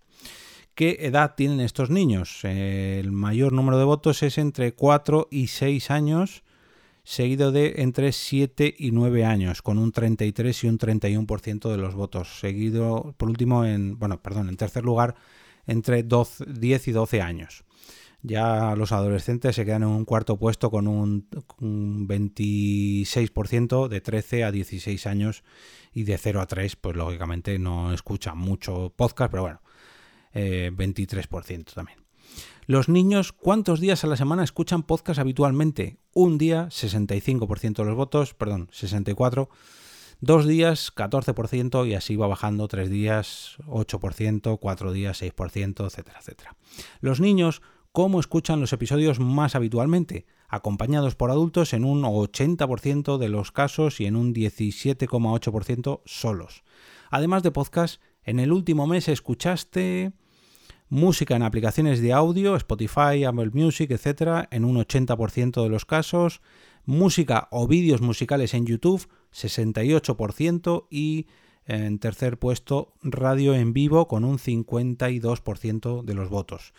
¿Qué 0.75 0.99
edad 1.01 1.35
tienen 1.37 1.61
estos 1.61 1.91
niños? 1.91 2.45
el 2.45 3.13
mayor 3.13 3.53
número 3.53 3.79
de 3.79 3.85
votos 3.85 4.23
es 4.23 4.39
entre 4.39 4.75
4 4.75 5.29
y 5.31 5.49
6 5.49 5.91
años 5.91 6.43
seguido 7.05 7.53
de 7.53 7.75
entre 7.79 8.13
7 8.13 8.75
y 8.79 8.91
9 8.93 9.25
años, 9.25 9.63
con 9.63 9.79
un 9.79 9.93
33 9.93 10.65
y 10.65 10.69
un 10.69 10.79
31% 10.79 11.71
de 11.71 11.79
los 11.79 11.95
votos, 11.95 12.41
seguido 12.41 13.15
por 13.17 13.29
último 13.29 13.65
en, 13.65 13.99
bueno, 13.99 14.23
perdón, 14.23 14.49
en 14.49 14.57
tercer 14.57 14.85
lugar 14.85 15.15
entre 15.67 16.05
10 16.05 16.89
y 16.89 16.93
12 16.93 17.23
años. 17.23 17.65
Ya 18.25 18.77
los 18.77 18.93
adolescentes 18.93 19.57
se 19.57 19.65
quedan 19.65 19.83
en 19.83 19.89
un 19.89 20.05
cuarto 20.05 20.39
puesto 20.39 20.71
con 20.71 20.87
un, 20.87 21.29
26% 21.59 23.89
de 23.89 24.01
13 24.01 24.45
a 24.45 24.53
16 24.53 25.09
años 25.09 25.43
y 25.93 26.05
de 26.05 26.17
0 26.17 26.41
a 26.41 26.47
3, 26.47 26.77
pues 26.77 26.97
lógicamente 26.97 27.59
no 27.59 27.93
escuchan 27.93 28.39
mucho 28.39 28.93
podcast, 28.95 29.33
pero 29.33 29.43
bueno, 29.43 29.61
23% 30.35 31.51
eh, 31.51 31.65
también. 31.75 32.02
Los 32.67 32.89
niños, 32.89 33.33
¿cuántos 33.33 33.81
días 33.81 34.05
a 34.05 34.07
la 34.07 34.17
semana 34.17 34.45
escuchan 34.45 34.85
podcast 34.85 35.19
habitualmente? 35.19 35.99
Un 36.15 36.39
día, 36.39 36.67
65% 36.67 37.75
de 37.79 37.85
los 37.85 37.97
votos, 37.97 38.35
perdón, 38.35 38.69
64%. 38.69 39.49
Dos 40.21 40.47
días, 40.47 40.95
14% 40.95 41.89
y 41.89 41.95
así 41.95 42.15
va 42.15 42.29
bajando. 42.29 42.69
Tres 42.69 42.89
días, 42.89 43.57
8%, 43.67 44.59
cuatro 44.61 44.93
días, 44.93 45.21
6%, 45.21 45.85
etcétera, 45.85 46.21
etcétera. 46.21 46.57
Los 47.01 47.19
niños, 47.19 47.63
¿cómo 47.91 48.21
escuchan 48.21 48.61
los 48.61 48.73
episodios 48.73 49.19
más 49.19 49.57
habitualmente? 49.57 50.27
Acompañados 50.47 51.17
por 51.17 51.33
adultos 51.33 51.73
en 51.73 51.85
un 51.85 52.05
80% 52.05 53.19
de 53.19 53.29
los 53.29 53.51
casos 53.51 54.01
y 54.01 54.07
en 54.07 54.15
un 54.15 54.33
17,8% 54.33 56.03
solos. 56.05 56.63
Además 57.11 57.43
de 57.43 57.51
podcast, 57.51 58.01
en 58.23 58.39
el 58.39 58.53
último 58.53 58.87
mes 58.87 59.09
escuchaste 59.09 60.13
música 60.93 61.35
en 61.35 61.43
aplicaciones 61.43 62.03
de 62.03 62.13
audio, 62.13 62.55
Spotify, 62.55 63.25
Apple 63.25 63.49
Music, 63.55 63.91
etc., 63.93 64.47
en 64.51 64.67
un 64.67 64.77
80% 64.77 65.63
de 65.63 65.71
los 65.71 65.87
casos, 65.87 66.43
música 66.85 67.49
o 67.51 67.67
vídeos 67.67 68.03
musicales 68.03 68.53
en 68.53 68.67
YouTube, 68.67 69.09
68%, 69.33 70.89
y 70.91 71.29
en 71.65 71.99
tercer 71.99 72.39
puesto, 72.39 72.93
radio 73.03 73.55
en 73.55 73.73
vivo 73.73 74.07
con 74.07 74.23
un 74.23 74.37
52% 74.37 76.03
de 76.03 76.13
los 76.13 76.29
votos. 76.29 76.75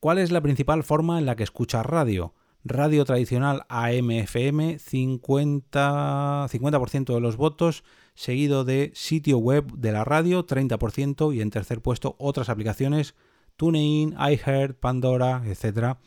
¿Cuál 0.00 0.16
es 0.16 0.30
la 0.30 0.40
principal 0.40 0.82
forma 0.82 1.18
en 1.18 1.26
la 1.26 1.36
que 1.36 1.42
escuchas 1.42 1.84
radio? 1.84 2.32
Radio 2.64 3.04
tradicional 3.04 3.66
AM-FM, 3.68 4.78
50%, 4.78 6.48
50 6.48 7.12
de 7.12 7.20
los 7.20 7.36
votos, 7.36 7.84
seguido 8.14 8.64
de 8.64 8.90
sitio 8.94 9.36
web 9.36 9.70
de 9.76 9.92
la 9.92 10.04
radio, 10.04 10.46
30%, 10.46 11.34
y 11.34 11.42
en 11.42 11.50
tercer 11.50 11.82
puesto 11.82 12.16
otras 12.18 12.48
aplicaciones 12.48 13.14
TuneIn, 13.60 14.16
iHeart, 14.18 14.80
Pandora, 14.80 15.42
etc. 15.44 15.98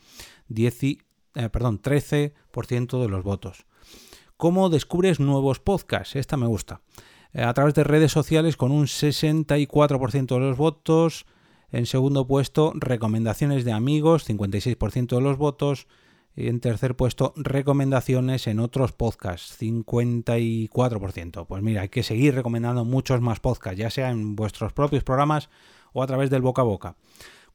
10, 0.48 0.84
eh, 0.84 0.98
perdón, 1.52 1.80
13% 1.80 3.00
de 3.00 3.08
los 3.08 3.24
votos. 3.24 3.68
¿Cómo 4.38 4.70
descubres 4.70 5.20
nuevos 5.20 5.60
podcasts? 5.60 6.16
Esta 6.16 6.36
me 6.36 6.48
gusta. 6.48 6.82
Eh, 7.32 7.44
a 7.44 7.54
través 7.54 7.76
de 7.76 7.84
redes 7.84 8.12
sociales 8.12 8.58
con 8.58 8.72
un 8.72 8.88
64% 8.88 10.34
de 10.34 10.40
los 10.40 10.58
votos. 10.58 11.28
En 11.72 11.86
segundo 11.86 12.26
puesto, 12.26 12.74
recomendaciones 12.74 13.66
de 13.66 13.72
amigos, 13.72 14.28
56% 14.28 15.16
de 15.16 15.22
los 15.22 15.38
votos. 15.38 15.86
Y 16.36 16.48
en 16.48 16.60
tercer 16.60 16.96
puesto, 16.96 17.34
recomendaciones 17.36 18.48
en 18.48 18.60
otros 18.60 18.94
podcasts, 18.94 19.62
54%. 19.62 21.46
Pues 21.46 21.62
mira, 21.62 21.84
hay 21.84 21.90
que 21.90 22.02
seguir 22.02 22.34
recomendando 22.34 22.84
muchos 22.84 23.22
más 23.22 23.40
podcasts, 23.40 23.78
ya 23.78 23.92
sea 23.92 24.10
en 24.10 24.36
vuestros 24.36 24.74
propios 24.74 25.04
programas 25.04 25.52
o 25.94 26.02
a 26.02 26.08
través 26.08 26.32
del 26.32 26.42
boca 26.42 26.64
a 26.64 26.66
boca. 26.66 26.96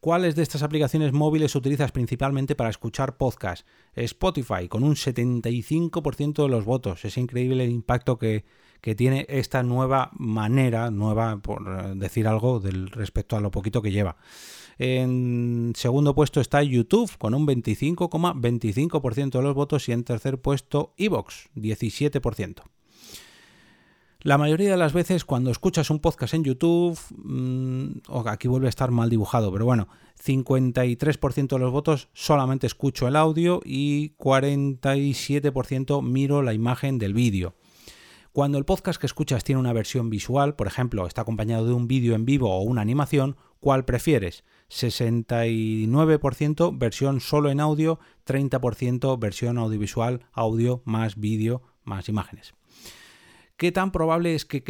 ¿Cuáles 0.01 0.37
de 0.37 0.43
estas 0.43 0.63
aplicaciones 0.63 1.13
móviles 1.13 1.57
utilizas 1.57 1.91
principalmente 1.91 2.55
para 2.55 2.71
escuchar 2.71 3.17
podcasts? 3.17 3.67
Spotify, 3.95 4.69
con 4.69 4.85
un 4.85 4.95
75% 4.95 6.43
de 6.43 6.49
los 6.49 6.65
votos. 6.65 7.05
Es 7.05 7.19
increíble 7.19 7.65
el 7.65 7.71
impacto 7.71 8.17
que, 8.17 8.45
que 8.81 8.95
tiene 8.95 9.27
esta 9.29 9.65
nueva 9.65 10.13
manera, 10.17 10.93
nueva 10.93 11.39
por 11.39 11.97
decir 11.97 12.29
algo 12.29 12.61
del 12.61 12.91
respecto 12.91 13.37
a 13.37 13.41
lo 13.41 13.51
poquito 13.51 13.83
que 13.83 13.91
lleva. 13.91 14.17
En 14.79 15.73
segundo 15.75 16.15
puesto 16.15 16.41
está 16.41 16.63
YouTube 16.63 17.11
con 17.19 17.35
un 17.35 17.45
25,25% 17.49 19.33
de 19.33 19.43
los 19.43 19.55
votos 19.55 19.89
y 19.89 19.93
en 19.93 20.05
tercer 20.05 20.41
puesto 20.41 20.95
Evox, 20.97 21.49
17%. 21.57 22.63
La 24.25 24.37
mayoría 24.37 24.73
de 24.73 24.77
las 24.77 24.93
veces 24.93 25.25
cuando 25.25 25.53
escuchas 25.53 25.91
un 25.91 26.01
podcast 26.01 26.35
en 26.35 26.43
YouTube, 26.43 26.99
mmm, 27.17 28.01
aquí 28.27 28.49
vuelve 28.49 28.67
a 28.67 28.69
estar 28.69 28.91
mal 28.91 29.09
dibujado, 29.09 29.53
pero 29.53 29.65
bueno, 29.65 29.87
53% 30.21 31.47
de 31.47 31.59
los 31.61 31.71
votos 31.71 32.09
solamente 32.15 32.67
escucho 32.67 33.07
el 33.07 33.15
audio 33.15 33.61
y 33.65 34.17
47% 34.17 36.03
miro 36.03 36.43
la 36.43 36.53
imagen 36.53 36.99
del 36.99 37.15
vídeo. 37.15 37.55
Cuando 38.33 38.59
el 38.59 38.65
podcast 38.65 39.01
que 39.01 39.07
escuchas 39.07 39.45
tiene 39.45 39.61
una 39.61 39.73
versión 39.73 40.11
visual, 40.11 40.57
por 40.57 40.67
ejemplo, 40.67 41.07
está 41.07 41.21
acompañado 41.21 41.69
de 41.69 41.75
un 41.75 41.87
vídeo 41.87 42.17
en 42.17 42.25
vivo 42.25 42.53
o 42.53 42.63
una 42.63 42.81
animación, 42.81 43.37
¿cuál 43.61 43.85
prefieres? 43.85 44.43
69% 44.69 46.77
versión 46.77 47.21
solo 47.21 47.51
en 47.51 47.61
audio, 47.61 48.01
30% 48.27 49.17
versión 49.21 49.59
audiovisual, 49.59 50.27
audio 50.33 50.83
más 50.85 51.21
vídeo 51.21 51.63
más 51.85 52.09
imágenes. 52.09 52.58
¿Qué 53.59 53.71
tan 53.73 53.91
probable 53.91 54.35
es 54.37 54.47
que, 54.47 54.63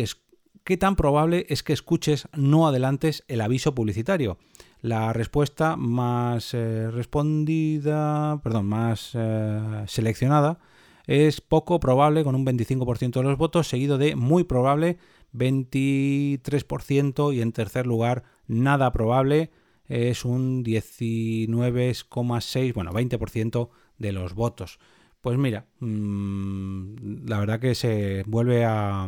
qué 0.64 0.76
tan 0.78 0.97
probable 0.97 1.45
es 1.50 1.62
que 1.62 1.75
escuches 1.75 2.26
no 2.35 2.66
adelantes 2.66 3.23
el 3.28 3.42
aviso 3.42 3.75
publicitario? 3.75 4.38
La 4.80 5.12
respuesta 5.12 5.76
más 5.76 6.54
eh, 6.54 6.90
respondida, 6.90 8.40
perdón, 8.42 8.64
más 8.64 9.11
eh, 9.12 9.85
seleccionada 9.87 10.59
es 11.07 11.42
poco 11.42 11.80
probable 11.80 12.25
con 12.25 12.35
un 12.35 12.47
25% 12.47 13.12
de 13.12 13.23
los 13.23 13.37
votos, 13.37 13.68
seguido 13.68 13.99
de 13.99 14.16
muy 14.16 14.45
probable 14.45 14.97
23% 15.35 17.35
y 17.35 17.42
en 17.42 17.52
tercer 17.52 17.87
lugar 17.87 18.25
nada 18.47 18.90
probable 18.90 19.50
es 19.85 20.25
un 20.25 20.64
19,6, 20.64 22.73
bueno, 22.73 22.92
20% 22.92 23.68
de 23.99 24.12
los 24.12 24.33
votos. 24.33 24.78
Pues 25.21 25.37
mira, 25.37 25.67
mmm, 25.81 27.27
la 27.27 27.41
verdad 27.41 27.61
que 27.61 27.75
se 27.75 28.23
vuelve 28.27 28.65
a, 28.65 29.07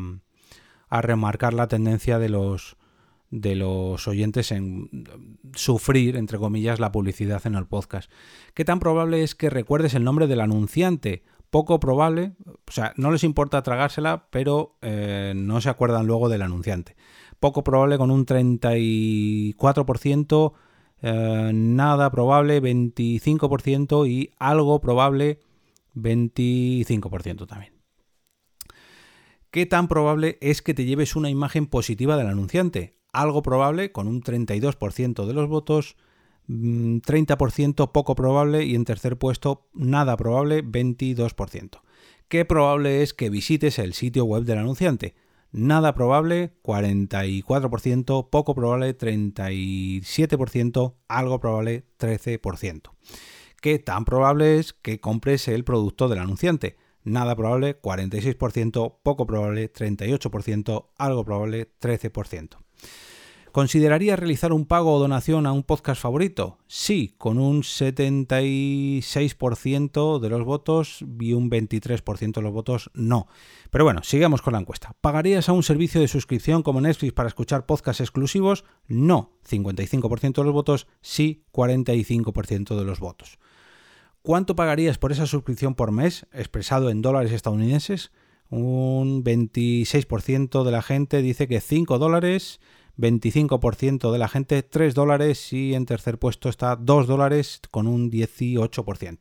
a, 0.88 1.02
remarcar 1.02 1.54
la 1.54 1.68
tendencia 1.68 2.18
de 2.18 2.28
los 2.28 2.76
de 3.30 3.54
los 3.54 4.08
oyentes 4.08 4.50
en 4.50 5.06
sufrir, 5.54 6.16
entre 6.16 6.38
comillas, 6.38 6.80
la 6.80 6.90
publicidad 6.90 7.46
en 7.46 7.54
el 7.54 7.66
podcast. 7.66 8.10
¿Qué 8.54 8.64
tan 8.64 8.80
probable 8.80 9.22
es 9.22 9.36
que 9.36 9.50
recuerdes 9.50 9.94
el 9.94 10.02
nombre 10.02 10.26
del 10.26 10.40
anunciante? 10.40 11.22
Poco 11.50 11.78
probable, 11.78 12.32
o 12.46 12.72
sea, 12.72 12.92
no 12.96 13.12
les 13.12 13.22
importa 13.24 13.62
tragársela, 13.62 14.26
pero 14.30 14.78
eh, 14.82 15.32
no 15.36 15.60
se 15.60 15.68
acuerdan 15.68 16.08
luego 16.08 16.28
del 16.28 16.42
anunciante. 16.42 16.96
Poco 17.38 17.62
probable 17.64 17.98
con 17.98 18.10
un 18.10 18.26
34%, 18.26 20.52
eh, 21.02 21.50
nada 21.54 22.10
probable 22.10 22.62
25% 22.62 24.08
y 24.08 24.30
algo 24.38 24.80
probable 24.80 25.40
25% 25.94 27.46
también. 27.46 27.80
¿Qué 29.50 29.66
tan 29.66 29.88
probable 29.88 30.38
es 30.40 30.62
que 30.62 30.74
te 30.74 30.84
lleves 30.84 31.16
una 31.16 31.28
imagen 31.28 31.66
positiva 31.66 32.16
del 32.16 32.28
anunciante? 32.28 32.96
Algo 33.12 33.42
probable 33.42 33.90
con 33.90 34.06
un 34.06 34.22
32% 34.22 35.26
de 35.26 35.32
los 35.34 35.48
votos, 35.48 35.96
30% 36.48 37.88
mm, 37.88 37.92
poco 37.92 38.14
probable 38.14 38.64
y 38.64 38.76
en 38.76 38.84
tercer 38.84 39.18
puesto 39.18 39.68
nada 39.74 40.16
probable 40.16 40.64
22%. 40.64 41.80
¿Qué 42.28 42.44
probable 42.44 43.02
es 43.02 43.12
que 43.12 43.28
visites 43.28 43.80
el 43.80 43.92
sitio 43.92 44.24
web 44.24 44.44
del 44.44 44.58
anunciante? 44.58 45.16
Nada 45.50 45.94
probable 45.94 46.52
44%, 46.62 48.30
poco 48.30 48.54
probable 48.54 48.96
37%, 48.96 50.94
algo 51.08 51.40
probable 51.40 51.86
13% 51.98 52.82
qué 53.60 53.78
tan 53.78 54.04
probable 54.04 54.58
es 54.58 54.72
que 54.72 55.00
compres 55.00 55.48
el 55.48 55.64
producto 55.64 56.08
del 56.08 56.18
anunciante. 56.18 56.76
Nada 57.02 57.34
probable, 57.34 57.80
46%, 57.80 58.98
poco 59.02 59.26
probable, 59.26 59.72
38%, 59.72 60.90
algo 60.98 61.24
probable, 61.24 61.70
13%. 61.80 62.58
¿Considerarías 63.52 64.18
realizar 64.18 64.52
un 64.52 64.66
pago 64.66 64.92
o 64.92 64.98
donación 64.98 65.46
a 65.46 65.52
un 65.52 65.62
podcast 65.62 66.00
favorito? 66.00 66.58
Sí, 66.66 67.14
con 67.18 67.38
un 67.38 67.62
76% 67.62 70.20
de 70.20 70.28
los 70.28 70.44
votos 70.44 71.04
y 71.18 71.32
un 71.32 71.50
23% 71.50 72.34
de 72.34 72.42
los 72.42 72.52
votos 72.52 72.90
no. 72.94 73.26
Pero 73.70 73.84
bueno, 73.84 74.02
sigamos 74.02 74.42
con 74.42 74.52
la 74.52 74.60
encuesta. 74.60 74.94
¿Pagarías 75.00 75.48
a 75.48 75.52
un 75.52 75.62
servicio 75.62 76.00
de 76.00 76.08
suscripción 76.08 76.62
como 76.62 76.80
Netflix 76.80 77.12
para 77.12 77.28
escuchar 77.28 77.66
podcasts 77.66 78.00
exclusivos? 78.00 78.64
No, 78.86 79.32
55% 79.48 80.34
de 80.34 80.44
los 80.44 80.52
votos, 80.52 80.86
sí, 81.00 81.44
45% 81.52 82.78
de 82.78 82.84
los 82.84 83.00
votos. 83.00 83.38
¿Cuánto 84.22 84.54
pagarías 84.54 84.98
por 84.98 85.12
esa 85.12 85.26
suscripción 85.26 85.74
por 85.74 85.92
mes, 85.92 86.26
expresado 86.32 86.90
en 86.90 87.00
dólares 87.00 87.32
estadounidenses? 87.32 88.12
Un 88.50 89.24
26% 89.24 90.64
de 90.64 90.70
la 90.70 90.82
gente 90.82 91.22
dice 91.22 91.48
que 91.48 91.60
5 91.60 91.98
dólares, 91.98 92.60
25% 93.00 94.12
de 94.12 94.18
la 94.18 94.28
gente 94.28 94.62
3 94.62 94.94
dólares 94.94 95.52
y 95.52 95.74
en 95.74 95.86
tercer 95.86 96.18
puesto 96.18 96.48
está 96.48 96.76
2 96.76 97.06
dólares 97.06 97.60
con 97.70 97.86
un 97.86 98.10
18%. 98.10 99.18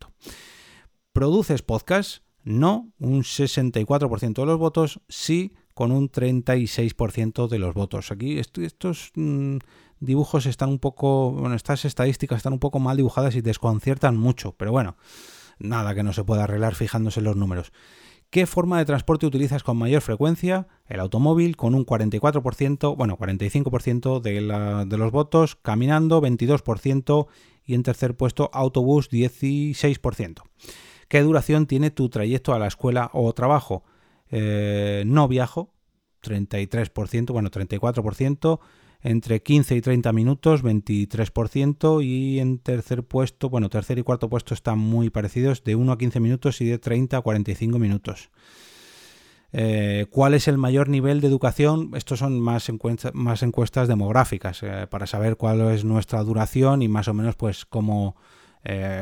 ¿Produces 1.13 1.61
podcast? 1.61 2.23
No, 2.43 2.91
un 2.99 3.23
64% 3.23 4.33
de 4.33 4.45
los 4.45 4.57
votos, 4.57 5.01
sí, 5.09 5.53
con 5.73 5.91
un 5.91 6.11
36% 6.11 7.47
de 7.47 7.59
los 7.59 7.73
votos. 7.73 8.11
Aquí 8.11 8.39
estos 8.39 9.11
mm, 9.15 9.57
dibujos 9.99 10.45
están 10.45 10.69
un 10.69 10.79
poco, 10.79 11.31
bueno, 11.31 11.55
estas 11.55 11.85
estadísticas 11.85 12.37
están 12.37 12.53
un 12.53 12.59
poco 12.59 12.79
mal 12.79 12.97
dibujadas 12.97 13.35
y 13.35 13.41
desconciertan 13.41 14.17
mucho, 14.17 14.53
pero 14.53 14.71
bueno, 14.71 14.97
nada 15.57 15.93
que 15.93 16.03
no 16.03 16.13
se 16.13 16.23
pueda 16.23 16.45
arreglar 16.45 16.75
fijándose 16.75 17.19
en 17.19 17.25
los 17.25 17.35
números. 17.35 17.71
¿Qué 18.29 18.45
forma 18.45 18.77
de 18.77 18.85
transporte 18.85 19.25
utilizas 19.25 19.63
con 19.63 19.77
mayor 19.77 20.03
frecuencia? 20.03 20.67
El 20.85 20.99
automóvil 20.99 21.57
con 21.57 21.73
un 21.73 21.83
44%, 21.83 22.95
bueno, 22.95 23.17
45% 23.17 24.21
de, 24.21 24.97
los 24.97 25.11
votos, 25.11 25.55
caminando 25.55 26.21
22% 26.21 27.25
y 27.65 27.73
en 27.73 27.81
tercer 27.81 28.15
puesto 28.15 28.51
autobús 28.53 29.09
16%. 29.09 30.43
¿Qué 31.07 31.21
duración 31.21 31.65
tiene 31.65 31.89
tu 31.89 32.09
trayecto 32.09 32.53
a 32.53 32.59
la 32.59 32.67
escuela 32.67 33.09
o 33.13 33.33
trabajo? 33.33 33.83
Eh, 34.29 35.01
no 35.07 35.27
viajo, 35.27 35.73
33%, 36.21 37.31
bueno, 37.31 37.49
34%, 37.49 38.59
entre 39.01 39.41
15 39.41 39.75
y 39.75 39.81
30 39.81 40.11
minutos, 40.13 40.63
23%, 40.63 42.03
y 42.03 42.39
en 42.39 42.59
tercer 42.59 43.03
puesto, 43.03 43.49
bueno, 43.49 43.69
tercer 43.69 43.97
y 43.97 44.03
cuarto 44.03 44.29
puesto 44.29 44.53
están 44.53 44.77
muy 44.79 45.09
parecidos, 45.09 45.63
de 45.63 45.75
1 45.75 45.91
a 45.91 45.97
15 45.97 46.19
minutos 46.19 46.61
y 46.61 46.65
de 46.65 46.79
30 46.79 47.17
a 47.17 47.21
45 47.21 47.79
minutos. 47.79 48.29
Eh, 49.51 50.05
¿Cuál 50.11 50.35
es 50.35 50.47
el 50.47 50.57
mayor 50.57 50.89
nivel 50.89 51.21
de 51.21 51.27
educación? 51.27 51.91
Estos 51.95 52.19
son 52.19 52.39
más, 52.39 52.69
más 53.13 53.41
encuestas 53.41 53.87
demográficas 53.87 54.61
eh, 54.61 54.85
para 54.89 55.07
saber 55.07 55.37
cuál 55.37 55.61
es 55.71 55.83
nuestra 55.83 56.21
duración 56.23 56.81
y 56.81 56.87
más 56.87 57.07
o 57.07 57.13
menos 57.13 57.35
pues 57.35 57.65
cómo, 57.65 58.15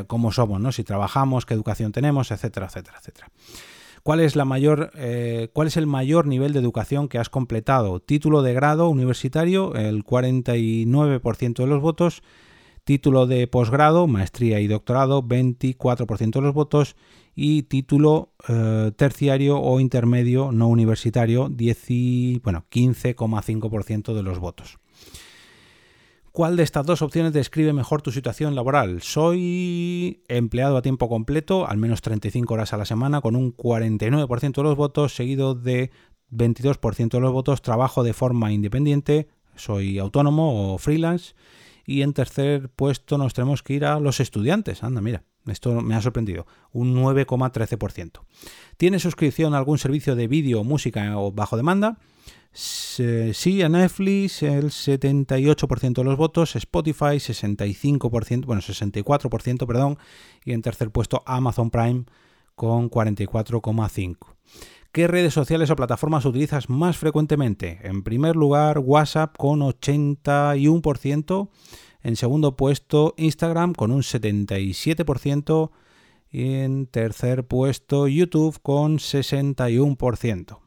cómo 0.05 0.31
somos, 0.31 0.61
¿no? 0.61 0.71
Si 0.71 0.83
trabajamos, 0.83 1.45
qué 1.45 1.55
educación 1.55 1.91
tenemos, 1.91 2.31
etcétera, 2.31 2.67
etcétera, 2.67 2.97
etcétera. 2.99 3.29
¿Cuál 4.07 4.21
es, 4.21 4.37
la 4.37 4.45
mayor, 4.45 4.91
eh, 4.95 5.49
¿Cuál 5.51 5.67
es 5.67 5.75
el 5.75 5.85
mayor 5.85 6.27
nivel 6.27 6.53
de 6.53 6.59
educación 6.59 7.09
que 7.09 7.17
has 7.17 7.27
completado? 7.27 7.99
Título 7.99 8.41
de 8.41 8.53
grado 8.53 8.87
universitario, 8.87 9.75
el 9.75 10.05
49% 10.05 11.55
de 11.55 11.67
los 11.67 11.81
votos. 11.81 12.23
Título 12.85 13.27
de 13.27 13.47
posgrado, 13.47 14.07
maestría 14.07 14.61
y 14.61 14.67
doctorado, 14.67 15.23
24% 15.23 16.31
de 16.31 16.41
los 16.41 16.53
votos. 16.53 16.95
Y 17.35 17.63
título 17.63 18.31
eh, 18.47 18.93
terciario 18.95 19.59
o 19.59 19.81
intermedio 19.81 20.53
no 20.53 20.69
universitario, 20.69 21.49
10, 21.49 22.41
bueno, 22.43 22.63
15,5% 22.71 24.13
de 24.13 24.23
los 24.23 24.39
votos. 24.39 24.77
¿Cuál 26.37 26.55
de 26.55 26.61
estas 26.61 26.85
dos 26.85 27.01
opciones 27.01 27.33
describe 27.33 27.73
mejor 27.73 28.03
tu 28.03 28.11
situación 28.11 28.53
laboral? 28.53 29.01
Soy 29.01 30.21
empleado 30.27 30.77
a 30.77 30.83
tiempo 30.83 31.09
completo, 31.09 31.67
al 31.67 31.77
menos 31.77 32.03
35 32.03 32.53
horas 32.53 32.73
a 32.73 32.77
la 32.77 32.85
semana, 32.85 33.21
con 33.21 33.35
un 33.35 33.57
49% 33.57 34.53
de 34.53 34.61
los 34.61 34.75
votos, 34.75 35.15
seguido 35.15 35.55
de 35.55 35.89
22% 36.31 37.09
de 37.09 37.19
los 37.19 37.33
votos, 37.33 37.63
trabajo 37.63 38.03
de 38.03 38.13
forma 38.13 38.51
independiente, 38.51 39.29
soy 39.55 39.97
autónomo 39.97 40.75
o 40.75 40.77
freelance. 40.77 41.33
Y 41.87 42.03
en 42.03 42.13
tercer 42.13 42.69
puesto 42.69 43.17
nos 43.17 43.33
tenemos 43.33 43.63
que 43.63 43.73
ir 43.73 43.85
a 43.85 43.99
los 43.99 44.19
estudiantes. 44.19 44.83
Anda, 44.83 45.01
mira, 45.01 45.23
Esto 45.47 45.81
me 45.81 45.95
ha 45.95 46.01
sorprendido, 46.03 46.45
un 46.71 46.93
9,13%. 46.93 48.19
¿Tiene 48.77 48.99
suscripción 48.99 49.55
a 49.55 49.57
algún 49.57 49.79
servicio 49.79 50.15
de 50.15 50.27
vídeo, 50.27 50.63
música 50.63 51.17
o 51.17 51.31
bajo 51.31 51.57
demanda? 51.57 51.97
Sí, 52.51 53.61
a 53.61 53.69
Netflix 53.69 54.41
el 54.41 54.71
78% 54.71 55.93
de 55.93 56.03
los 56.03 56.17
votos, 56.17 56.55
Spotify 56.55 57.17
65%, 57.17 58.45
bueno, 58.45 58.61
64%, 58.61 59.67
perdón, 59.67 59.97
y 60.43 60.53
en 60.53 60.61
tercer 60.61 60.89
puesto 60.89 61.21
Amazon 61.25 61.69
Prime 61.69 62.05
con 62.55 62.89
44,5%. 62.89 64.17
¿Qué 64.91 65.07
redes 65.07 65.33
sociales 65.33 65.69
o 65.69 65.75
plataformas 65.75 66.25
utilizas 66.25 66.69
más 66.69 66.97
frecuentemente? 66.97 67.79
En 67.83 68.01
primer 68.01 68.35
lugar, 68.35 68.79
WhatsApp 68.79 69.37
con 69.37 69.59
81%, 69.59 71.49
en 72.01 72.15
segundo 72.15 72.55
puesto, 72.55 73.13
Instagram 73.17 73.73
con 73.73 73.91
un 73.91 74.01
77%, 74.01 75.69
y 76.31 76.53
en 76.55 76.87
tercer 76.87 77.45
puesto, 77.45 78.07
YouTube 78.07 78.59
con 78.61 78.97
61%. 78.97 80.66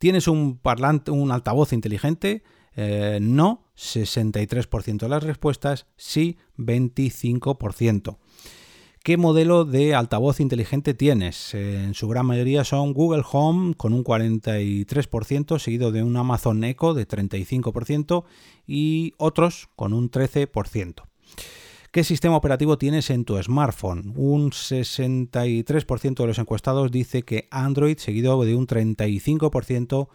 ¿Tienes 0.00 0.28
un 0.28 0.56
parlante, 0.56 1.10
un 1.10 1.30
altavoz 1.30 1.74
inteligente? 1.74 2.42
Eh, 2.74 3.18
no, 3.20 3.66
63% 3.76 4.96
de 4.96 5.08
las 5.10 5.22
respuestas, 5.22 5.88
sí, 5.98 6.38
25%. 6.56 8.16
¿Qué 9.04 9.18
modelo 9.18 9.66
de 9.66 9.94
altavoz 9.94 10.40
inteligente 10.40 10.94
tienes? 10.94 11.52
En 11.52 11.92
su 11.92 12.08
gran 12.08 12.24
mayoría 12.24 12.64
son 12.64 12.94
Google 12.94 13.24
Home 13.30 13.74
con 13.74 13.92
un 13.92 14.02
43%, 14.02 15.58
seguido 15.58 15.92
de 15.92 16.02
un 16.02 16.16
Amazon 16.16 16.64
Echo 16.64 16.94
de 16.94 17.06
35% 17.06 18.24
y 18.66 19.12
otros 19.18 19.68
con 19.76 19.92
un 19.92 20.10
13%. 20.10 21.09
¿Qué 21.90 22.04
sistema 22.04 22.36
operativo 22.36 22.78
tienes 22.78 23.10
en 23.10 23.24
tu 23.24 23.36
smartphone? 23.42 24.12
Un 24.14 24.52
63% 24.52 26.14
de 26.14 26.26
los 26.28 26.38
encuestados 26.38 26.92
dice 26.92 27.22
que 27.22 27.48
Android, 27.50 27.98
seguido 27.98 28.40
de 28.44 28.54
un 28.54 28.68
35% 28.68 30.06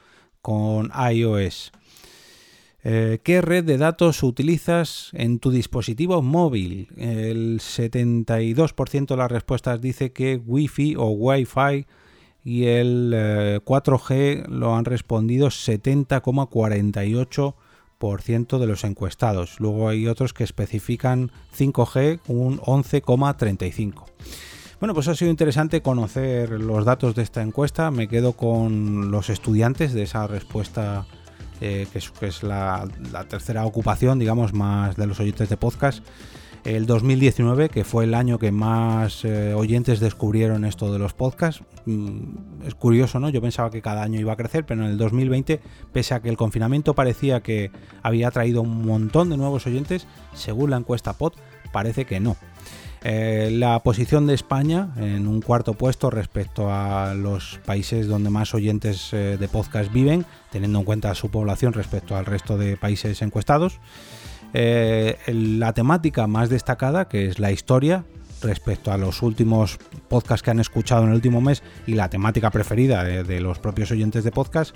con 0.42 0.90
iOS. 1.12 1.74
Eh, 2.86 3.20
¿Qué 3.26 3.42
red 3.42 3.66
de 3.66 3.78
datos 3.78 4.24
utilizas 4.24 5.10
en 5.12 5.40
tu 5.40 5.52
dispositivo 5.52 6.22
móvil? 6.22 6.88
El 6.96 7.60
72% 7.60 9.08
de 9.08 9.18
las 9.18 9.30
respuestas 9.30 9.82
dice 9.82 10.14
que 10.14 10.38
Wi-Fi 10.38 10.96
o 10.96 11.10
Wi-Fi 11.10 11.86
y 12.46 12.68
el 12.68 13.12
4G 13.66 14.12
eh, 14.12 14.46
lo 14.48 14.76
han 14.76 14.86
respondido 14.86 15.48
70,48% 15.48 17.56
de 18.00 18.68
los 18.68 18.84
encuestados. 18.84 19.60
Luego 19.60 19.90
hay 19.90 20.08
otros 20.08 20.34
que 20.34 20.44
especifican 20.44 21.32
5G 21.58 22.20
un 22.28 22.60
11,35. 22.60 24.06
Bueno, 24.80 24.94
pues 24.94 25.08
ha 25.08 25.16
sido 25.16 25.32
interesante 25.32 25.82
conocer 25.82 26.52
los 26.52 26.86
datos 26.86 27.16
de 27.16 27.24
esta 27.24 27.42
encuesta. 27.42 27.92
Me 27.92 28.08
quedo 28.08 28.34
con 28.34 29.10
los 29.10 29.30
estudiantes 29.30 29.94
de 29.94 30.04
esa 30.04 30.28
respuesta, 30.28 31.08
eh, 31.62 31.88
que 31.92 32.28
es, 32.28 32.44
la, 32.44 32.88
la, 33.12 33.24
tercera 33.24 33.66
ocupación, 33.66 34.20
digamos, 34.20 34.54
más 34.54 34.96
de 34.96 35.08
los 35.08 35.20
oyentes 35.20 35.50
de 35.50 35.58
podcast 35.58 36.06
el 36.66 36.88
2019, 36.88 37.70
que 37.70 37.84
fue 37.84 38.06
el 38.06 38.16
año 38.16 38.40
que 38.40 38.52
más 38.52 39.24
eh, 39.24 39.54
oyentes 39.54 40.00
descubrieron 40.00 40.66
esto 40.66 40.92
de 40.92 41.00
los 41.00 41.14
podcasts. 41.14 41.64
Mm, 41.86 42.66
es 42.66 42.76
curioso, 42.76 43.20
¿no? 43.20 43.30
Yo 43.30 43.42
pensaba 43.42 43.70
que 43.70 43.82
cada 43.82 44.02
año 44.02 44.20
iba 44.20 44.34
a 44.34 44.36
crecer, 44.36 44.66
pero 44.66 44.84
en 44.84 44.90
el 44.90 44.98
2020, 44.98 45.62
pese 45.94 46.16
a 46.16 46.22
que 46.22 46.30
el 46.30 46.38
confinamiento 46.38 46.96
parecía 46.96 47.42
que 47.42 47.72
había 48.02 48.32
traído 48.32 48.64
un 48.64 48.86
montón 48.86 49.30
de 49.30 49.38
nuevos 49.38 49.68
oyentes, 49.68 50.08
según 50.34 50.72
la 50.72 50.78
encuesta 50.78 51.14
Pod, 51.14 51.34
parece 51.72 52.06
que 52.06 52.20
no. 52.20 52.36
Eh, 53.08 53.52
la 53.52 53.84
posición 53.84 54.26
de 54.26 54.34
España 54.34 54.90
en 54.98 55.28
un 55.28 55.40
cuarto 55.40 55.76
puesto 55.76 56.10
respecto 56.10 56.74
a 56.74 57.14
los 57.14 57.60
países 57.64 58.08
donde 58.08 58.32
más 58.32 58.56
oyentes 58.56 59.14
eh, 59.14 59.38
de 59.40 59.48
podcast 59.48 59.94
viven, 59.94 60.26
teniendo 60.52 60.80
en 60.80 60.86
cuenta 60.86 61.14
su 61.14 61.30
población 61.30 61.74
respecto 61.74 62.16
al 62.16 62.26
resto 62.26 62.58
de 62.58 62.78
países 62.78 63.22
encuestados. 63.22 63.80
Eh, 64.58 65.18
la 65.28 65.74
temática 65.74 66.28
más 66.28 66.50
destacada, 66.50 67.10
que 67.10 67.28
es 67.28 67.40
la 67.40 67.52
historia, 67.52 68.06
respecto 68.42 68.94
a 68.94 68.98
los 68.98 69.22
últimos 69.22 69.78
podcasts 70.08 70.44
que 70.44 70.52
han 70.52 70.62
escuchado 70.62 71.04
en 71.04 71.10
el 71.10 71.16
último 71.16 71.42
mes 71.42 71.62
y 71.86 71.96
la 71.96 72.10
temática 72.10 72.52
preferida 72.52 73.04
de, 73.04 73.42
los 73.42 73.60
propios 73.60 73.92
oyentes 73.92 74.24
de 74.24 74.32
podcast 74.32 74.74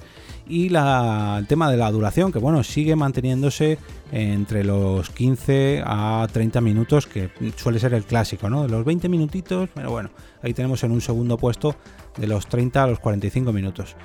y 0.50 0.68
el 0.76 1.48
tema 1.48 1.72
de 1.72 1.78
la 1.78 1.92
duración 1.92 2.32
que 2.32 2.39
bueno 2.39 2.63
sigue 2.63 2.96
manteniéndose 2.96 3.78
entre 4.12 4.63
los 4.63 5.10
15 5.12 5.84
a 5.86 6.28
30 6.32 6.62
minutos 6.62 7.06
que 7.06 7.30
suele 7.56 7.80
ser 7.80 7.94
el 7.94 8.04
clásico 8.04 8.50
no 8.50 8.63
de 8.63 8.70
los 8.70 8.86
20 8.86 9.08
minutitos 9.08 9.70
pero 9.74 9.92
bueno 9.92 10.10
ahí 10.42 10.54
tenemos 10.54 10.84
en 10.84 10.92
un 10.92 11.02
segundo 11.02 11.38
puesto 11.38 11.76
de 12.18 12.28
los 12.28 12.48
30 12.48 12.84
a 12.84 12.88
los 12.88 13.00
45 13.00 13.54
minutos 13.54 13.96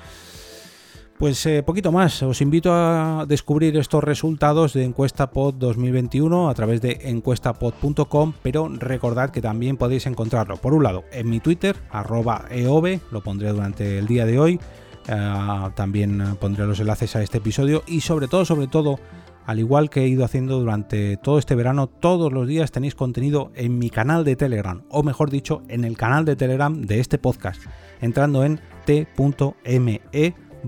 pues 1.17 1.45
eh, 1.45 1.63
poquito 1.63 1.91
más, 1.91 2.21
os 2.23 2.41
invito 2.41 2.73
a 2.73 3.25
descubrir 3.27 3.77
estos 3.77 4.03
resultados 4.03 4.73
de 4.73 4.83
Encuesta 4.83 5.31
Pod 5.31 5.55
2021 5.55 6.49
a 6.49 6.53
través 6.53 6.81
de 6.81 6.99
encuestapod.com, 7.03 8.33
pero 8.41 8.67
recordad 8.67 9.29
que 9.29 9.41
también 9.41 9.77
podéis 9.77 10.07
encontrarlo, 10.07 10.57
por 10.57 10.73
un 10.73 10.83
lado, 10.83 11.05
en 11.11 11.29
mi 11.29 11.39
Twitter, 11.39 11.77
arroba 11.89 12.45
eove, 12.49 12.99
lo 13.11 13.21
pondré 13.21 13.49
durante 13.49 13.97
el 13.97 14.07
día 14.07 14.25
de 14.25 14.39
hoy, 14.39 14.59
eh, 15.07 15.69
también 15.75 16.35
pondré 16.39 16.65
los 16.65 16.79
enlaces 16.81 17.15
a 17.15 17.21
este 17.21 17.37
episodio 17.37 17.83
y 17.87 18.01
sobre 18.01 18.27
todo, 18.27 18.43
sobre 18.43 18.67
todo, 18.67 18.99
al 19.45 19.59
igual 19.59 19.89
que 19.89 20.01
he 20.01 20.07
ido 20.07 20.25
haciendo 20.25 20.59
durante 20.59 21.15
todo 21.17 21.39
este 21.39 21.55
verano, 21.55 21.87
todos 21.87 22.33
los 22.33 22.45
días 22.45 22.71
tenéis 22.71 22.95
contenido 22.95 23.51
en 23.55 23.79
mi 23.79 23.89
canal 23.89 24.25
de 24.25 24.35
Telegram, 24.35 24.83
o 24.89 25.01
mejor 25.01 25.29
dicho, 25.29 25.61
en 25.69 25.85
el 25.85 25.95
canal 25.95 26.25
de 26.25 26.35
Telegram 26.35 26.81
de 26.81 26.99
este 26.99 27.17
podcast, 27.17 27.61
entrando 28.01 28.43
en 28.43 28.59
t.me 28.85 30.01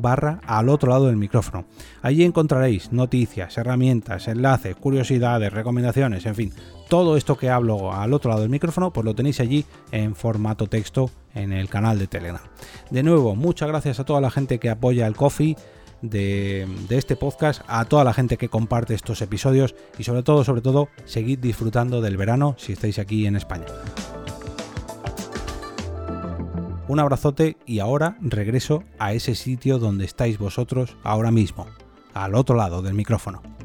barra 0.02 0.40
al 0.46 0.70
otro 0.70 0.92
lado 0.92 1.08
del 1.08 1.18
micrófono. 1.18 1.66
Allí 2.02 2.24
encontraréis 2.24 2.92
noticias, 2.92 3.58
herramientas, 3.58 4.28
enlaces, 4.28 4.76
curiosidades, 4.76 5.52
recomendaciones, 5.52 6.26
en 6.26 6.36
fin, 6.36 6.54
todo 6.90 7.18
esto 7.18 7.38
que 7.38 7.50
hablo 7.50 7.94
al 7.94 8.14
otro 8.14 8.30
lado 8.30 8.42
del 8.42 8.50
micrófono, 8.50 8.92
pues 8.92 9.06
lo 9.06 9.16
tenéis 9.16 9.40
allí 9.40 9.66
en 9.92 10.16
formato 10.16 10.68
texto 10.68 11.10
en 11.36 11.52
el 11.52 11.70
canal 11.70 12.00
de 12.00 12.08
Telegram. 12.08 12.42
De 12.90 13.04
nuevo, 13.04 13.36
muchas 13.36 13.68
gracias 13.68 14.00
a 14.00 14.06
toda 14.06 14.22
la 14.22 14.32
gente 14.32 14.60
que 14.60 14.70
apoya 14.70 15.08
el 15.08 15.16
coffee. 15.16 15.56
De, 16.00 16.68
de, 16.88 16.96
este 16.96 17.16
podcast, 17.16 17.64
a 17.66 17.84
toda 17.86 18.04
la 18.04 18.14
gente 18.14 18.38
que 18.38 18.50
comparte 18.50 18.94
estos 18.94 19.20
episodios 19.24 19.74
y 19.98 20.04
sobre 20.04 20.22
todo, 20.22 20.44
sobre 20.44 20.62
todo, 20.62 20.90
seguid 21.06 21.40
disfrutando 21.40 22.02
del 22.02 22.18
verano 22.18 22.54
si 22.60 22.74
estáis 22.74 23.00
aquí 23.00 23.26
en 23.26 23.36
España. 23.36 23.66
Un 26.88 27.00
abrazote 27.00 27.58
y 27.66 27.80
ahora 27.80 28.18
regreso 28.22 28.84
a 28.98 29.12
ese 29.12 29.36
sitio 29.36 29.78
donde 29.78 30.06
estáis 30.06 30.38
vosotros 30.38 30.96
ahora 31.04 31.32
mismo, 31.32 31.68
al 32.14 32.34
otro 32.34 32.56
lado 32.56 32.82
del 32.82 32.94
micrófono. 32.94 33.57